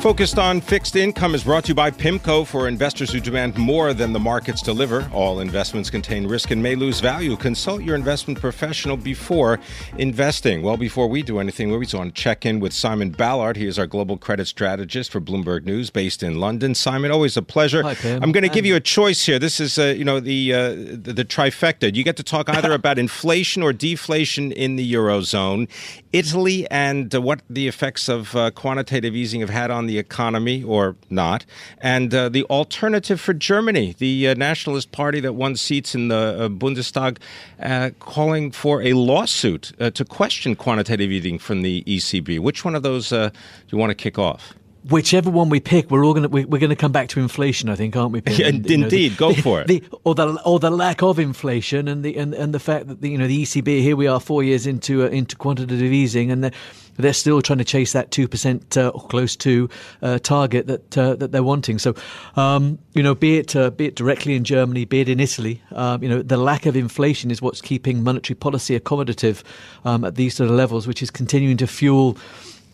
Focused 0.02 0.36
on 0.36 0.60
fixed 0.60 0.96
income 0.96 1.32
is 1.32 1.44
brought 1.44 1.62
to 1.62 1.68
you 1.68 1.74
by 1.76 1.88
PIMCO 1.88 2.44
for 2.44 2.66
investors 2.66 3.12
who 3.12 3.20
demand 3.20 3.56
more 3.56 3.94
than 3.94 4.12
the 4.12 4.18
markets 4.18 4.60
deliver. 4.60 5.08
All 5.12 5.38
investments 5.38 5.90
contain 5.90 6.26
risk 6.26 6.50
and 6.50 6.60
may 6.60 6.74
lose 6.74 6.98
value. 6.98 7.36
Consult 7.36 7.84
your 7.84 7.94
investment 7.94 8.40
professional 8.40 8.96
before 8.96 9.60
investing. 9.98 10.60
Well, 10.62 10.76
before 10.76 11.06
we 11.06 11.22
do 11.22 11.38
anything, 11.38 11.70
we 11.70 11.84
just 11.84 11.94
want 11.94 12.16
to 12.16 12.20
check 12.20 12.44
in 12.44 12.58
with 12.58 12.72
Simon 12.72 13.10
Ballard. 13.10 13.56
He 13.56 13.68
is 13.68 13.78
our 13.78 13.86
global 13.86 14.18
credit 14.18 14.48
strategist 14.48 15.12
for 15.12 15.20
Bloomberg 15.20 15.66
News, 15.66 15.88
based 15.88 16.24
in 16.24 16.40
London. 16.40 16.74
Simon, 16.74 17.12
always 17.12 17.36
a 17.36 17.42
pleasure. 17.42 17.84
Hi, 17.84 17.94
Pimm. 17.94 18.24
I'm 18.24 18.32
going 18.32 18.42
to 18.42 18.52
give 18.52 18.66
you 18.66 18.74
a 18.74 18.80
choice 18.80 19.24
here. 19.24 19.38
This 19.38 19.60
is, 19.60 19.78
uh, 19.78 19.94
you 19.96 20.04
know, 20.04 20.18
the, 20.18 20.52
uh, 20.52 20.68
the 20.70 21.12
the 21.12 21.24
trifecta. 21.24 21.94
You 21.94 22.02
get 22.02 22.16
to 22.16 22.24
talk 22.24 22.48
either 22.48 22.72
about 22.82 22.98
inflation 22.98 23.62
or 23.62 23.72
deflation 23.72 24.50
in 24.50 24.74
the 24.74 24.92
eurozone, 24.94 25.68
Italy, 26.12 26.66
and 26.70 27.14
uh, 27.14 27.20
what 27.20 27.40
the 27.48 27.68
effects 27.68 28.08
of 28.08 28.36
uh, 28.36 28.50
quantitative 28.50 29.16
easing 29.16 29.40
have 29.40 29.50
had 29.50 29.70
on 29.70 29.86
the 29.86 29.98
economy 29.98 30.62
or 30.62 30.96
not, 31.08 31.44
and 31.80 32.14
uh, 32.14 32.28
the 32.28 32.44
alternative 32.44 33.20
for 33.20 33.32
Germany, 33.32 33.94
the 33.98 34.28
uh, 34.28 34.34
Nationalist 34.34 34.92
Party 34.92 35.20
that 35.20 35.32
won 35.32 35.56
seats 35.56 35.94
in 35.94 36.08
the 36.08 36.16
uh, 36.38 36.48
Bundestag, 36.48 37.18
uh, 37.60 37.90
calling 37.98 38.50
for 38.50 38.82
a 38.82 38.92
lawsuit 38.92 39.72
to 39.94 40.04
question 40.04 40.54
quantitative 40.54 41.10
easing 41.10 41.38
from 41.38 41.62
the 41.62 41.82
ECB. 41.84 42.38
Which 42.38 42.64
one 42.64 42.74
of 42.74 42.82
those 42.82 43.08
do 43.08 43.30
you 43.68 43.78
want 43.78 43.90
to 43.90 43.94
kick 43.94 44.18
off? 44.18 44.54
Whichever 44.88 45.30
one 45.30 45.48
we 45.48 45.60
pick, 45.60 45.90
we're 45.90 46.04
all 46.04 46.14
going 46.14 46.28
to 46.28 46.28
we're 46.28 46.58
going 46.58 46.70
to 46.70 46.76
come 46.76 46.92
back 46.92 47.08
to 47.10 47.20
inflation. 47.20 47.68
I 47.68 47.76
think, 47.76 47.96
aren't 47.96 48.12
we? 48.12 48.22
Yeah, 48.32 48.48
indeed, 48.48 48.80
know, 48.80 48.88
the, 48.88 49.10
go 49.10 49.34
for 49.34 49.60
it. 49.60 49.68
The, 49.68 49.82
or 50.04 50.14
the 50.14 50.40
or 50.42 50.58
the 50.58 50.70
lack 50.70 51.02
of 51.02 51.18
inflation, 51.18 51.86
and 51.86 52.02
the 52.02 52.16
and, 52.16 52.34
and 52.34 52.54
the 52.54 52.58
fact 52.58 52.88
that 52.88 53.00
the, 53.00 53.10
you 53.10 53.18
know 53.18 53.26
the 53.26 53.42
ECB 53.42 53.82
here 53.82 53.94
we 53.94 54.06
are 54.06 54.18
four 54.18 54.42
years 54.42 54.66
into 54.66 55.04
uh, 55.04 55.08
into 55.08 55.36
quantitative 55.36 55.92
easing, 55.92 56.30
and 56.30 56.44
they're, 56.44 56.52
they're 56.96 57.12
still 57.12 57.42
trying 57.42 57.58
to 57.58 57.64
chase 57.64 57.92
that 57.92 58.10
two 58.10 58.26
percent 58.26 58.76
uh, 58.76 58.88
or 58.88 59.06
close 59.08 59.36
to 59.36 59.68
uh, 60.00 60.18
target 60.18 60.66
that 60.66 60.98
uh, 60.98 61.14
that 61.16 61.30
they're 61.30 61.42
wanting. 61.42 61.78
So, 61.78 61.94
um, 62.36 62.78
you 62.94 63.02
know, 63.02 63.14
be 63.14 63.38
it 63.38 63.54
uh, 63.54 63.70
be 63.70 63.86
it 63.86 63.96
directly 63.96 64.34
in 64.34 64.44
Germany, 64.44 64.86
be 64.86 65.00
it 65.00 65.08
in 65.08 65.20
Italy, 65.20 65.62
um, 65.72 66.02
you 66.02 66.08
know, 66.08 66.22
the 66.22 66.38
lack 66.38 66.64
of 66.64 66.74
inflation 66.74 67.30
is 67.30 67.42
what's 67.42 67.60
keeping 67.60 68.02
monetary 68.02 68.36
policy 68.36 68.78
accommodative 68.78 69.42
um, 69.84 70.04
at 70.04 70.14
these 70.14 70.34
sort 70.34 70.48
of 70.48 70.56
levels, 70.56 70.86
which 70.86 71.02
is 71.02 71.10
continuing 71.10 71.58
to 71.58 71.66
fuel 71.66 72.16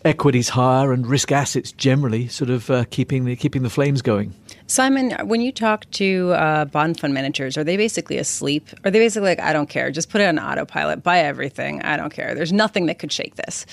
equities 0.05 0.49
higher 0.49 0.91
and 0.91 1.05
risk 1.05 1.31
assets 1.31 1.71
generally 1.71 2.27
sort 2.27 2.49
of 2.49 2.69
uh, 2.69 2.85
keeping 2.89 3.25
the 3.25 3.35
keeping 3.35 3.63
the 3.63 3.69
flames 3.69 4.01
going. 4.01 4.33
Simon, 4.67 5.11
when 5.27 5.41
you 5.41 5.51
talk 5.51 5.89
to 5.91 6.31
uh, 6.33 6.65
bond 6.65 6.99
fund 6.99 7.13
managers, 7.13 7.57
are 7.57 7.63
they 7.63 7.75
basically 7.75 8.17
asleep? 8.17 8.67
Are 8.85 8.91
they 8.91 8.99
basically 8.99 9.29
like, 9.29 9.39
I 9.39 9.51
don't 9.51 9.67
care, 9.67 9.89
just 9.89 10.09
put 10.09 10.21
it 10.21 10.25
on 10.25 10.37
autopilot, 10.37 11.01
buy 11.01 11.19
everything, 11.19 11.81
I 11.81 11.97
don't 11.97 12.13
care. 12.13 12.35
There's 12.35 12.53
nothing 12.53 12.85
that 12.85 12.99
could 12.99 13.11
shake 13.11 13.35
this 13.35 13.65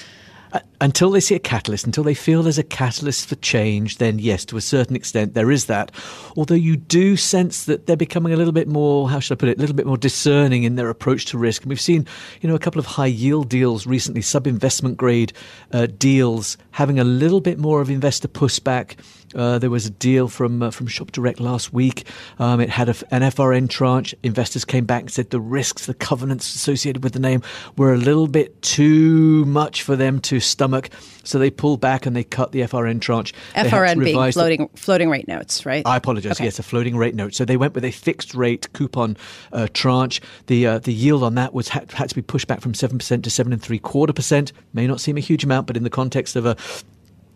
until 0.80 1.10
they 1.10 1.20
see 1.20 1.34
a 1.34 1.38
catalyst, 1.38 1.86
until 1.86 2.04
they 2.04 2.14
feel 2.14 2.42
there's 2.42 2.58
a 2.58 2.62
catalyst 2.62 3.28
for 3.28 3.36
change, 3.36 3.98
then 3.98 4.18
yes, 4.18 4.44
to 4.46 4.56
a 4.56 4.60
certain 4.60 4.94
extent, 4.94 5.34
there 5.34 5.50
is 5.50 5.66
that. 5.66 5.90
Although 6.36 6.54
you 6.54 6.76
do 6.76 7.16
sense 7.16 7.64
that 7.64 7.86
they're 7.86 7.96
becoming 7.96 8.32
a 8.32 8.36
little 8.36 8.52
bit 8.52 8.68
more, 8.68 9.08
how 9.08 9.20
should 9.20 9.36
I 9.36 9.40
put 9.40 9.48
it, 9.48 9.58
a 9.58 9.60
little 9.60 9.76
bit 9.76 9.86
more 9.86 9.96
discerning 9.96 10.64
in 10.64 10.76
their 10.76 10.90
approach 10.90 11.26
to 11.26 11.38
risk. 11.38 11.62
And 11.62 11.70
we've 11.70 11.80
seen, 11.80 12.06
you 12.40 12.48
know, 12.48 12.54
a 12.54 12.58
couple 12.58 12.78
of 12.78 12.86
high 12.86 13.06
yield 13.06 13.48
deals 13.48 13.86
recently, 13.86 14.22
sub 14.22 14.46
investment 14.46 14.96
grade 14.96 15.32
uh, 15.72 15.86
deals, 15.98 16.56
having 16.72 16.98
a 16.98 17.04
little 17.04 17.40
bit 17.40 17.58
more 17.58 17.80
of 17.80 17.90
investor 17.90 18.28
pushback 18.28 18.96
uh, 19.34 19.58
there 19.58 19.70
was 19.70 19.86
a 19.86 19.90
deal 19.90 20.28
from 20.28 20.62
uh, 20.62 20.70
from 20.70 20.86
Shop 20.86 21.12
Direct 21.12 21.40
last 21.40 21.72
week. 21.72 22.06
Um, 22.38 22.60
it 22.60 22.70
had 22.70 22.88
a, 22.88 22.94
an 23.10 23.22
FRN 23.22 23.68
tranche. 23.68 24.14
Investors 24.22 24.64
came 24.64 24.84
back 24.84 25.02
and 25.02 25.10
said 25.10 25.30
the 25.30 25.40
risks, 25.40 25.86
the 25.86 25.94
covenants 25.94 26.54
associated 26.54 27.02
with 27.02 27.12
the 27.12 27.18
name 27.18 27.42
were 27.76 27.92
a 27.92 27.98
little 27.98 28.28
bit 28.28 28.60
too 28.62 29.44
much 29.46 29.82
for 29.82 29.96
them 29.96 30.20
to 30.20 30.40
stomach. 30.40 30.90
So 31.24 31.38
they 31.38 31.50
pulled 31.50 31.80
back 31.80 32.06
and 32.06 32.14
they 32.14 32.24
cut 32.24 32.52
the 32.52 32.60
FRN 32.60 33.00
tranche. 33.00 33.34
FRN 33.54 34.04
being 34.04 34.32
floating 34.32 34.68
floating 34.68 35.10
rate 35.10 35.26
notes, 35.26 35.66
right? 35.66 35.82
I 35.86 35.96
apologize. 35.96 36.32
Okay. 36.32 36.44
Yes, 36.44 36.58
a 36.58 36.62
floating 36.62 36.96
rate 36.96 37.14
note. 37.14 37.34
So 37.34 37.44
they 37.44 37.56
went 37.56 37.74
with 37.74 37.84
a 37.84 37.90
fixed 37.90 38.34
rate 38.34 38.72
coupon 38.72 39.16
uh, 39.52 39.68
tranche. 39.72 40.20
The 40.46 40.66
uh, 40.66 40.78
the 40.78 40.92
yield 40.92 41.22
on 41.22 41.34
that 41.34 41.52
was 41.52 41.68
had, 41.68 41.90
had 41.92 42.08
to 42.08 42.14
be 42.14 42.22
pushed 42.22 42.46
back 42.46 42.60
from 42.60 42.74
seven 42.74 42.98
percent 42.98 43.24
to 43.24 43.30
seven 43.30 43.52
and 43.52 43.60
three 43.60 43.78
quarter 43.78 44.12
percent. 44.12 44.52
May 44.72 44.86
not 44.86 45.00
seem 45.00 45.16
a 45.16 45.20
huge 45.20 45.44
amount, 45.44 45.66
but 45.66 45.76
in 45.76 45.82
the 45.82 45.90
context 45.90 46.36
of 46.36 46.46
a 46.46 46.56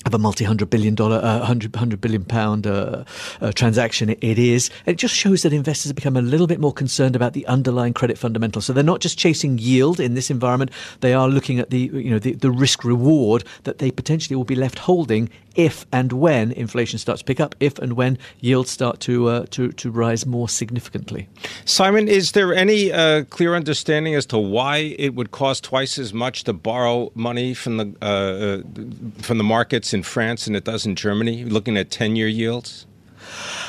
of 0.07 0.15
a 0.15 0.19
multi-hundred 0.19 0.71
billion 0.71 0.95
dollar, 0.95 1.21
uh, 1.23 1.45
hundred 1.45 1.77
hundred 1.77 2.01
billion 2.01 2.25
pound 2.25 2.67
uh, 2.67 3.05
uh, 3.41 3.53
transaction. 3.53 4.11
It, 4.11 4.19
it 4.23 4.39
is. 4.39 4.71
It 4.87 4.97
just 4.97 5.15
shows 5.15 5.43
that 5.43 5.53
investors 5.53 5.91
have 5.91 5.97
become 5.97 6.17
a 6.17 6.23
little 6.23 6.47
bit 6.47 6.59
more 6.59 6.73
concerned 6.73 7.15
about 7.15 7.35
the 7.35 7.47
underlying 7.47 7.93
credit 7.93 8.17
fundamentals. 8.17 8.67
So 8.67 8.73
they're 8.73 8.83
not 8.83 9.01
just 9.01 9.19
chasing 9.19 9.59
yield 9.59 10.01
in 10.01 10.15
this 10.15 10.31
environment. 10.31 10.71
They 11.01 11.13
are 11.13 11.29
looking 11.29 11.59
at 11.59 11.71
the 11.71 11.91
you 11.93 12.11
know 12.11 12.19
the, 12.19 12.33
the 12.33 12.51
risk 12.51 12.85
reward 12.85 13.45
that 13.65 13.79
they 13.79 13.91
potentially 13.91 14.37
will 14.37 14.45
be 14.45 14.55
left 14.55 14.79
holding 14.79 15.29
if 15.57 15.85
and 15.93 16.13
when 16.13 16.53
inflation 16.53 16.99
starts 16.99 17.21
to 17.21 17.25
pick 17.25 17.41
up, 17.41 17.55
if 17.61 17.79
and 17.79 17.95
when 17.95 18.19
yields 18.41 18.71
start 18.71 19.01
to 19.01 19.29
uh, 19.29 19.47
to 19.51 19.73
to 19.73 19.91
rise 19.91 20.25
more 20.25 20.49
significantly. 20.49 21.29
Simon, 21.65 22.09
is 22.09 22.33
there 22.33 22.55
any 22.55 22.93
uh, 22.93 23.25
clear 23.25 23.55
understanding 23.55 24.15
as 24.15 24.27
to 24.27 24.39
why 24.39 24.95
it 24.99 25.15
would 25.15 25.31
cost 25.31 25.65
twice 25.65 25.99
as 25.99 26.15
much 26.15 26.45
to 26.45 26.53
borrow 26.53 27.11
money 27.15 27.55
from 27.55 27.77
the 27.77 27.95
uh, 28.01 28.07
uh 28.07 29.23
from 29.23 29.39
the 29.39 29.45
markets 29.45 29.90
in 29.95 30.03
France 30.03 30.47
and 30.47 30.57
it 30.57 30.65
does 30.65 30.87
in 30.87 30.97
Germany? 30.97 31.45
Looking 31.45 31.77
at 31.77 31.91
ten-year 31.91 32.29
yields. 32.29 32.87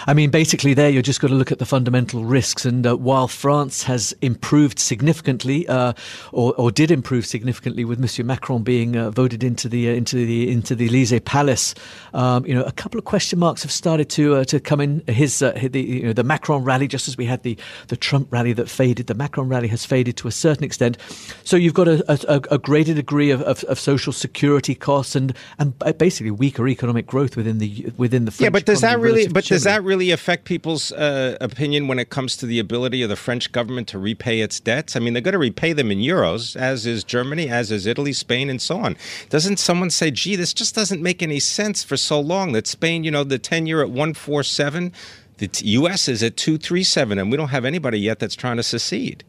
I 0.08 0.14
mean, 0.14 0.30
basically, 0.30 0.74
there 0.74 0.90
you're 0.90 1.02
just 1.02 1.22
got 1.22 1.28
to 1.28 1.36
look 1.36 1.52
at 1.52 1.60
the 1.60 1.66
fundamental 1.66 2.24
risks. 2.24 2.66
And 2.66 2.86
uh, 2.86 2.96
while 2.98 3.28
France 3.28 3.84
has 3.84 4.14
improved 4.22 4.80
significantly, 4.80 5.68
uh, 5.68 5.94
or, 6.32 6.54
or, 6.56 6.72
did 6.72 6.92
improve 6.92 7.26
significantly, 7.26 7.86
with 7.86 8.00
Monsieur 8.00 8.26
Macron 8.26 8.64
being 8.64 8.96
uh, 8.96 9.12
voted 9.12 9.44
into 9.44 9.70
the 9.70 9.90
uh, 9.90 9.94
into 9.94 10.26
the 10.26 10.52
into 10.52 10.76
the 10.76 10.88
Elysee 10.88 11.20
Palace, 11.20 11.76
um, 12.14 12.46
you 12.46 12.54
know, 12.54 12.64
a 12.64 12.72
couple 12.72 12.98
of 12.98 13.06
question 13.06 13.40
marks 13.40 13.62
have 13.62 13.72
started 13.72 14.10
to 14.10 14.36
uh, 14.36 14.44
to 14.46 14.60
come 14.60 14.82
in. 14.82 15.04
His 15.08 15.42
uh, 15.42 15.52
the 15.72 15.82
you 15.82 16.04
know, 16.04 16.14
the 16.14 16.24
Macron 16.24 16.64
rally, 16.64 16.88
just 16.88 17.08
as 17.08 17.18
we 17.18 17.26
had 17.26 17.44
the 17.44 17.58
the 17.88 17.98
Trump 17.98 18.32
rally 18.32 18.54
that 18.54 18.70
faded, 18.70 19.08
the 19.08 19.14
Macron 19.14 19.50
rally 19.50 19.68
has 19.68 19.86
faded 19.86 20.18
to 20.18 20.28
a 20.28 20.32
certain 20.32 20.64
extent. 20.64 20.98
So 21.44 21.58
you've 21.58 21.74
got 21.74 21.88
a, 21.88 22.04
a, 22.10 22.42
a 22.56 22.58
greater 22.58 22.94
degree 22.94 23.32
of, 23.32 23.42
of, 23.42 23.64
of, 23.66 23.80
social 23.80 24.14
security 24.14 24.76
costs 24.76 25.16
and 25.16 25.36
and 25.60 25.78
basically 25.98 26.32
weaker 26.32 26.68
economic 26.68 27.06
growth 27.06 27.36
within 27.36 27.58
the 27.58 27.92
within 27.98 28.26
the 28.26 28.32
French 28.32 28.42
yeah. 28.42 28.50
But 28.50 28.66
does 28.66 28.82
that 28.82 29.00
really? 29.00 29.28
But 29.50 29.56
does 29.56 29.64
that 29.64 29.84
really 29.84 30.12
affect 30.12 30.46
people's 30.46 30.92
uh, 30.92 31.38
opinion 31.42 31.88
when 31.88 32.00
it 32.00 32.10
comes 32.10 32.38
to 32.38 32.46
the 32.46 32.60
ability 32.60 33.02
of 33.02 33.10
the 33.10 33.16
French 33.16 33.52
government 33.52 33.88
to 33.90 34.00
repay 34.00 34.42
its 34.42 34.60
debts? 34.60 34.96
I 34.96 35.00
mean, 35.00 35.14
they're 35.14 35.22
going 35.22 35.34
to 35.34 35.40
repay 35.40 35.74
them 35.74 35.92
in 35.92 36.00
euros, 36.00 36.56
as 36.56 36.86
is 36.86 37.04
Germany, 37.04 37.50
as 37.50 37.72
is 37.72 37.86
Italy, 37.86 38.14
Spain, 38.14 38.50
and 38.50 38.62
so 38.62 38.78
on. 38.80 38.98
Doesn't 39.30 39.58
someone 39.58 39.90
say, 39.90 40.12
gee, 40.12 40.36
this 40.36 40.54
just 40.54 40.76
doesn't 40.76 41.02
make 41.02 41.22
any 41.22 41.40
sense 41.40 41.84
for 41.84 41.98
so 41.98 42.20
long 42.20 42.52
that 42.54 42.68
Spain, 42.68 43.04
you 43.04 43.12
know, 43.12 43.24
the 43.24 43.40
10 43.40 43.66
year 43.66 43.82
at 43.82 43.90
147, 43.90 44.94
the 45.38 45.50
U.S. 45.64 46.08
is 46.08 46.22
at 46.22 46.38
237, 46.38 47.18
and 47.18 47.32
we 47.32 47.38
don't 47.38 47.50
have 47.50 47.66
anybody 47.66 48.00
yet 48.00 48.20
that's 48.20 48.36
trying 48.36 48.58
to 48.58 48.64
secede? 48.64 49.24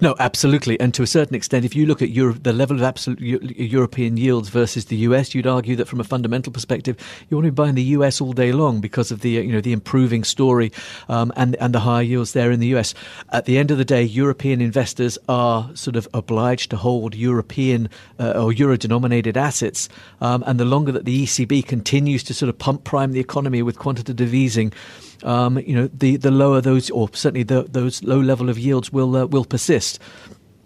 No, 0.00 0.14
absolutely. 0.18 0.78
And 0.80 0.92
to 0.94 1.02
a 1.02 1.06
certain 1.06 1.34
extent, 1.34 1.64
if 1.64 1.74
you 1.74 1.86
look 1.86 2.02
at 2.02 2.12
the 2.14 2.52
level 2.52 2.76
of 2.76 2.82
absolute 2.82 3.20
European 3.20 4.16
yields 4.16 4.48
versus 4.48 4.86
the 4.86 4.96
US, 4.96 5.34
you'd 5.34 5.46
argue 5.46 5.76
that 5.76 5.88
from 5.88 6.00
a 6.00 6.04
fundamental 6.04 6.52
perspective, 6.52 6.96
you 7.28 7.36
want 7.36 7.46
to 7.46 7.52
be 7.52 7.54
buying 7.54 7.74
the 7.74 7.82
US 7.82 8.20
all 8.20 8.32
day 8.32 8.52
long 8.52 8.80
because 8.80 9.10
of 9.10 9.20
the 9.20 9.30
you 9.30 9.52
know 9.52 9.60
the 9.60 9.72
improving 9.72 10.24
story 10.24 10.72
um, 11.08 11.32
and 11.36 11.56
and 11.56 11.74
the 11.74 11.80
higher 11.80 12.02
yields 12.02 12.32
there 12.32 12.50
in 12.50 12.60
the 12.60 12.68
US. 12.68 12.94
At 13.30 13.46
the 13.46 13.58
end 13.58 13.70
of 13.70 13.78
the 13.78 13.84
day, 13.84 14.02
European 14.02 14.60
investors 14.60 15.18
are 15.28 15.70
sort 15.74 15.96
of 15.96 16.08
obliged 16.14 16.70
to 16.70 16.76
hold 16.76 17.14
European 17.14 17.88
uh, 18.18 18.32
or 18.32 18.52
euro-denominated 18.52 19.36
assets, 19.36 19.88
um, 20.20 20.44
and 20.46 20.58
the 20.58 20.64
longer 20.64 20.92
that 20.92 21.04
the 21.04 21.24
ECB 21.24 21.66
continues 21.66 22.22
to 22.24 22.34
sort 22.34 22.48
of 22.48 22.58
pump 22.58 22.84
prime 22.84 23.12
the 23.12 23.20
economy 23.20 23.62
with 23.62 23.78
quantitative 23.78 24.34
easing 24.34 24.72
um, 25.22 25.58
you 25.58 25.74
know, 25.74 25.88
the, 25.88 26.16
the 26.16 26.30
lower 26.30 26.60
those, 26.60 26.90
or 26.90 27.08
certainly 27.12 27.42
the, 27.42 27.62
those 27.64 28.02
low 28.02 28.20
level 28.20 28.48
of 28.48 28.58
yields 28.58 28.92
will 28.92 29.16
uh, 29.16 29.26
will 29.26 29.44
persist. 29.44 29.98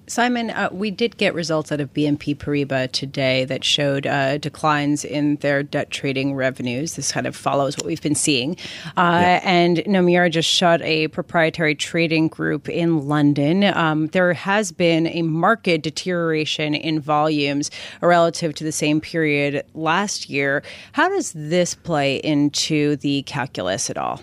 Simon, 0.08 0.48
uh, 0.50 0.70
we 0.72 0.90
did 0.90 1.18
get 1.18 1.34
results 1.34 1.70
out 1.70 1.80
of 1.80 1.92
BNP 1.92 2.36
Paribas 2.36 2.90
today 2.92 3.44
that 3.44 3.62
showed 3.62 4.06
uh, 4.06 4.38
declines 4.38 5.04
in 5.04 5.36
their 5.36 5.62
debt 5.62 5.90
trading 5.90 6.34
revenues. 6.34 6.96
This 6.96 7.12
kind 7.12 7.26
of 7.26 7.36
follows 7.36 7.76
what 7.76 7.84
we've 7.84 8.00
been 8.00 8.14
seeing. 8.14 8.56
Uh, 8.96 9.20
yeah. 9.20 9.40
And 9.44 9.78
Nomura 9.78 10.30
just 10.30 10.48
shut 10.48 10.80
a 10.82 11.08
proprietary 11.08 11.74
trading 11.74 12.28
group 12.28 12.68
in 12.70 13.06
London. 13.06 13.64
Um, 13.64 14.06
there 14.08 14.32
has 14.32 14.72
been 14.72 15.06
a 15.08 15.22
market 15.22 15.82
deterioration 15.82 16.74
in 16.74 17.00
volumes 17.00 17.70
relative 18.00 18.54
to 18.54 18.64
the 18.64 18.72
same 18.72 19.00
period 19.02 19.64
last 19.74 20.30
year. 20.30 20.62
How 20.92 21.10
does 21.10 21.32
this 21.32 21.74
play 21.74 22.16
into 22.16 22.96
the 22.96 23.22
calculus 23.22 23.90
at 23.90 23.98
all? 23.98 24.22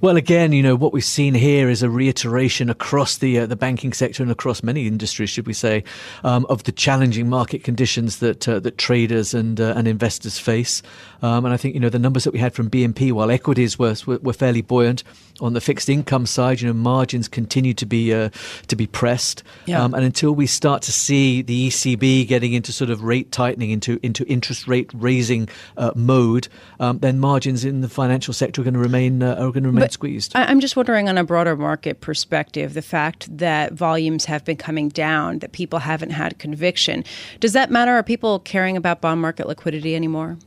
Well, 0.00 0.16
again, 0.16 0.52
you 0.52 0.62
know 0.62 0.76
what 0.76 0.92
we've 0.92 1.04
seen 1.04 1.34
here 1.34 1.68
is 1.68 1.82
a 1.82 1.90
reiteration 1.90 2.70
across 2.70 3.18
the 3.18 3.40
uh, 3.40 3.46
the 3.46 3.56
banking 3.56 3.92
sector 3.92 4.22
and 4.22 4.30
across 4.30 4.62
many 4.62 4.86
industries, 4.86 5.28
should 5.28 5.46
we 5.46 5.52
say, 5.52 5.82
um, 6.22 6.46
of 6.48 6.62
the 6.64 6.72
challenging 6.72 7.28
market 7.28 7.64
conditions 7.64 8.18
that 8.18 8.48
uh, 8.48 8.60
that 8.60 8.78
traders 8.78 9.34
and 9.34 9.60
uh, 9.60 9.74
and 9.76 9.88
investors 9.88 10.38
face. 10.38 10.82
Um, 11.20 11.44
and 11.44 11.52
I 11.52 11.56
think 11.56 11.74
you 11.74 11.80
know 11.80 11.88
the 11.88 11.98
numbers 11.98 12.22
that 12.24 12.32
we 12.32 12.38
had 12.38 12.54
from 12.54 12.70
BNP, 12.70 13.10
while 13.10 13.28
equities 13.28 13.76
were 13.76 13.96
were, 14.06 14.32
fairly 14.32 14.62
buoyant 14.62 15.02
on 15.40 15.54
the 15.54 15.60
fixed 15.60 15.88
income 15.88 16.26
side, 16.26 16.60
you 16.60 16.68
know 16.68 16.72
margins 16.72 17.26
continue 17.26 17.74
to 17.74 17.86
be 17.86 18.14
uh, 18.14 18.30
to 18.68 18.76
be 18.76 18.86
pressed. 18.86 19.42
Yeah. 19.66 19.82
Um, 19.82 19.94
and 19.94 20.04
until 20.04 20.32
we 20.32 20.46
start 20.46 20.82
to 20.82 20.92
see 20.92 21.42
the 21.42 21.68
ECB 21.68 22.28
getting 22.28 22.52
into 22.52 22.72
sort 22.72 22.90
of 22.90 23.02
rate 23.02 23.32
tightening, 23.32 23.70
into 23.70 23.98
into 24.04 24.24
interest 24.26 24.68
rate 24.68 24.90
raising 24.94 25.48
uh, 25.76 25.90
mode, 25.96 26.46
um, 26.78 27.00
then 27.00 27.18
margins 27.18 27.64
in 27.64 27.80
the 27.80 27.88
financial 27.88 28.32
sector 28.32 28.60
are 28.60 28.64
going 28.64 28.74
to 28.74 28.80
remain 28.80 29.24
uh, 29.24 29.34
are 29.34 29.50
going 29.50 29.64
to 29.64 29.70
remain 29.70 29.87
but 29.87 29.87
squeezed. 29.92 30.32
I'm 30.34 30.60
just 30.60 30.76
wondering, 30.76 31.08
on 31.08 31.18
a 31.18 31.24
broader 31.24 31.56
market 31.56 32.00
perspective, 32.00 32.74
the 32.74 32.82
fact 32.82 33.36
that 33.36 33.72
volumes 33.72 34.24
have 34.26 34.44
been 34.44 34.56
coming 34.56 34.88
down, 34.88 35.40
that 35.40 35.52
people 35.52 35.78
haven't 35.78 36.10
had 36.10 36.38
conviction, 36.38 37.04
does 37.40 37.52
that 37.52 37.70
matter? 37.70 37.92
Are 37.92 38.02
people 38.02 38.40
caring 38.40 38.76
about 38.76 39.00
bond 39.00 39.20
market 39.20 39.46
liquidity 39.46 39.94
anymore? 39.94 40.38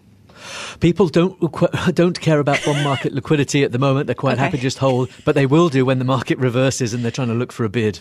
People 0.79 1.07
don't 1.07 1.37
don't 1.93 2.19
care 2.19 2.39
about 2.39 2.63
bond 2.65 2.83
market 2.83 3.13
liquidity 3.13 3.63
at 3.63 3.71
the 3.71 3.79
moment. 3.79 4.07
They're 4.07 4.15
quite 4.15 4.33
okay. 4.33 4.43
happy 4.43 4.57
just 4.57 4.79
hold, 4.79 5.09
but 5.25 5.35
they 5.35 5.45
will 5.45 5.69
do 5.69 5.85
when 5.85 5.99
the 5.99 6.05
market 6.05 6.37
reverses 6.37 6.93
and 6.93 7.03
they're 7.03 7.11
trying 7.11 7.27
to 7.27 7.33
look 7.33 7.51
for 7.51 7.63
a 7.63 7.69
bid. 7.69 7.99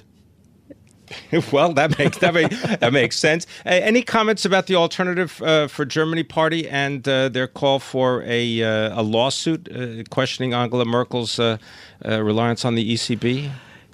well, 1.53 1.73
that 1.75 1.99
makes 1.99 2.18
that, 2.18 2.35
make, 2.35 2.51
that 2.51 2.92
makes 2.92 3.18
sense. 3.18 3.46
Uh, 3.66 3.70
any 3.70 4.03
comments 4.03 4.44
about 4.44 4.66
the 4.66 4.77
alternative 4.77 5.40
uh, 5.42 5.68
for 5.68 5.85
Germany 5.85 6.23
party 6.23 6.68
and 6.68 7.07
uh, 7.09 7.29
their 7.29 7.46
call 7.46 7.79
for 7.79 8.23
a 8.25 8.62
uh, 8.62 9.01
a 9.01 9.03
lawsuit 9.03 9.68
uh, 9.70 10.03
questioning 10.11 10.55
Angela 10.55 10.85
Merkel's 10.85 11.38
uh, 11.38 11.59
reliance 12.05 12.64
on 12.64 12.75
the 12.75 12.94
ECB? 12.94 13.51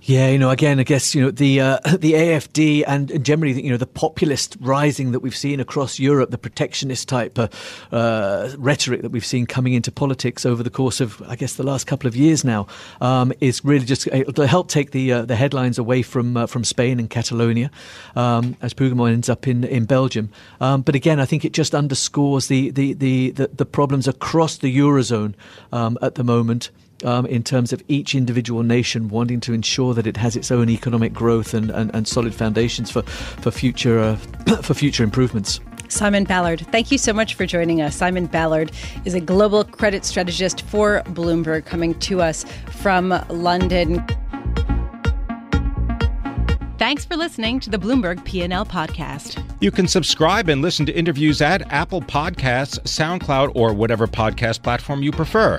Yeah, 0.08 0.28
you 0.28 0.38
know, 0.38 0.50
again, 0.50 0.78
I 0.78 0.84
guess 0.84 1.16
you 1.16 1.22
know 1.22 1.30
the 1.32 1.60
uh, 1.60 1.78
the 1.98 2.12
AFD 2.12 2.84
and 2.86 3.24
generally, 3.24 3.60
you 3.60 3.70
know, 3.70 3.76
the 3.76 3.88
populist 3.88 4.56
rising 4.60 5.10
that 5.10 5.18
we've 5.18 5.36
seen 5.36 5.58
across 5.58 5.98
Europe, 5.98 6.30
the 6.30 6.38
protectionist 6.38 7.08
type 7.08 7.36
uh, 7.36 7.48
uh, 7.90 8.54
rhetoric 8.56 9.02
that 9.02 9.10
we've 9.10 9.26
seen 9.26 9.46
coming 9.46 9.72
into 9.72 9.90
politics 9.90 10.46
over 10.46 10.62
the 10.62 10.70
course 10.70 11.00
of, 11.00 11.20
I 11.26 11.34
guess, 11.34 11.54
the 11.54 11.64
last 11.64 11.88
couple 11.88 12.06
of 12.06 12.14
years 12.14 12.44
now, 12.44 12.68
um, 13.00 13.32
is 13.40 13.64
really 13.64 13.84
just 13.84 14.02
to 14.02 14.46
help 14.46 14.68
take 14.68 14.92
the 14.92 15.12
uh, 15.12 15.22
the 15.22 15.34
headlines 15.34 15.76
away 15.76 16.02
from 16.02 16.36
uh, 16.36 16.46
from 16.46 16.62
Spain 16.62 17.00
and 17.00 17.10
Catalonia, 17.10 17.68
um, 18.14 18.56
as 18.62 18.72
Puigdemont 18.74 19.12
ends 19.12 19.28
up 19.28 19.48
in 19.48 19.64
in 19.64 19.86
Belgium. 19.86 20.30
Um, 20.60 20.82
but 20.82 20.94
again, 20.94 21.18
I 21.18 21.24
think 21.24 21.44
it 21.44 21.52
just 21.52 21.74
underscores 21.74 22.46
the 22.46 22.70
the 22.70 22.92
the 22.92 23.30
the, 23.32 23.48
the 23.48 23.66
problems 23.66 24.06
across 24.06 24.58
the 24.58 24.72
eurozone 24.72 25.34
um, 25.72 25.98
at 26.00 26.14
the 26.14 26.22
moment 26.22 26.70
um, 27.04 27.26
in 27.26 27.42
terms 27.42 27.72
of 27.72 27.82
each 27.88 28.14
individual 28.14 28.62
nation 28.62 29.08
wanting 29.08 29.40
to 29.40 29.52
ensure 29.52 29.94
that 29.94 30.06
it 30.06 30.16
has 30.16 30.36
its 30.36 30.50
own 30.50 30.68
economic 30.68 31.12
growth 31.12 31.54
and, 31.54 31.70
and, 31.70 31.94
and 31.94 32.08
solid 32.08 32.34
foundations 32.34 32.90
for, 32.90 33.02
for, 33.02 33.50
future, 33.50 33.98
uh, 33.98 34.16
for 34.62 34.74
future 34.74 35.04
improvements. 35.04 35.60
Simon 35.88 36.24
Ballard, 36.24 36.66
thank 36.72 36.90
you 36.90 36.98
so 36.98 37.12
much 37.12 37.34
for 37.34 37.46
joining 37.46 37.80
us. 37.80 37.94
Simon 37.94 38.26
Ballard 38.26 38.72
is 39.04 39.14
a 39.14 39.20
global 39.20 39.64
credit 39.64 40.04
strategist 40.04 40.62
for 40.62 41.02
Bloomberg, 41.06 41.64
coming 41.64 41.94
to 42.00 42.20
us 42.20 42.44
from 42.72 43.10
London. 43.28 44.04
Thanks 46.78 47.06
for 47.06 47.16
listening 47.16 47.58
to 47.60 47.70
the 47.70 47.78
Bloomberg 47.78 48.22
P&L 48.24 48.66
podcast. 48.66 49.42
You 49.60 49.70
can 49.70 49.88
subscribe 49.88 50.50
and 50.50 50.60
listen 50.60 50.84
to 50.86 50.92
interviews 50.92 51.40
at 51.40 51.72
Apple 51.72 52.02
Podcasts, 52.02 52.78
SoundCloud, 52.80 53.52
or 53.54 53.72
whatever 53.72 54.06
podcast 54.06 54.62
platform 54.62 55.02
you 55.02 55.10
prefer. 55.10 55.58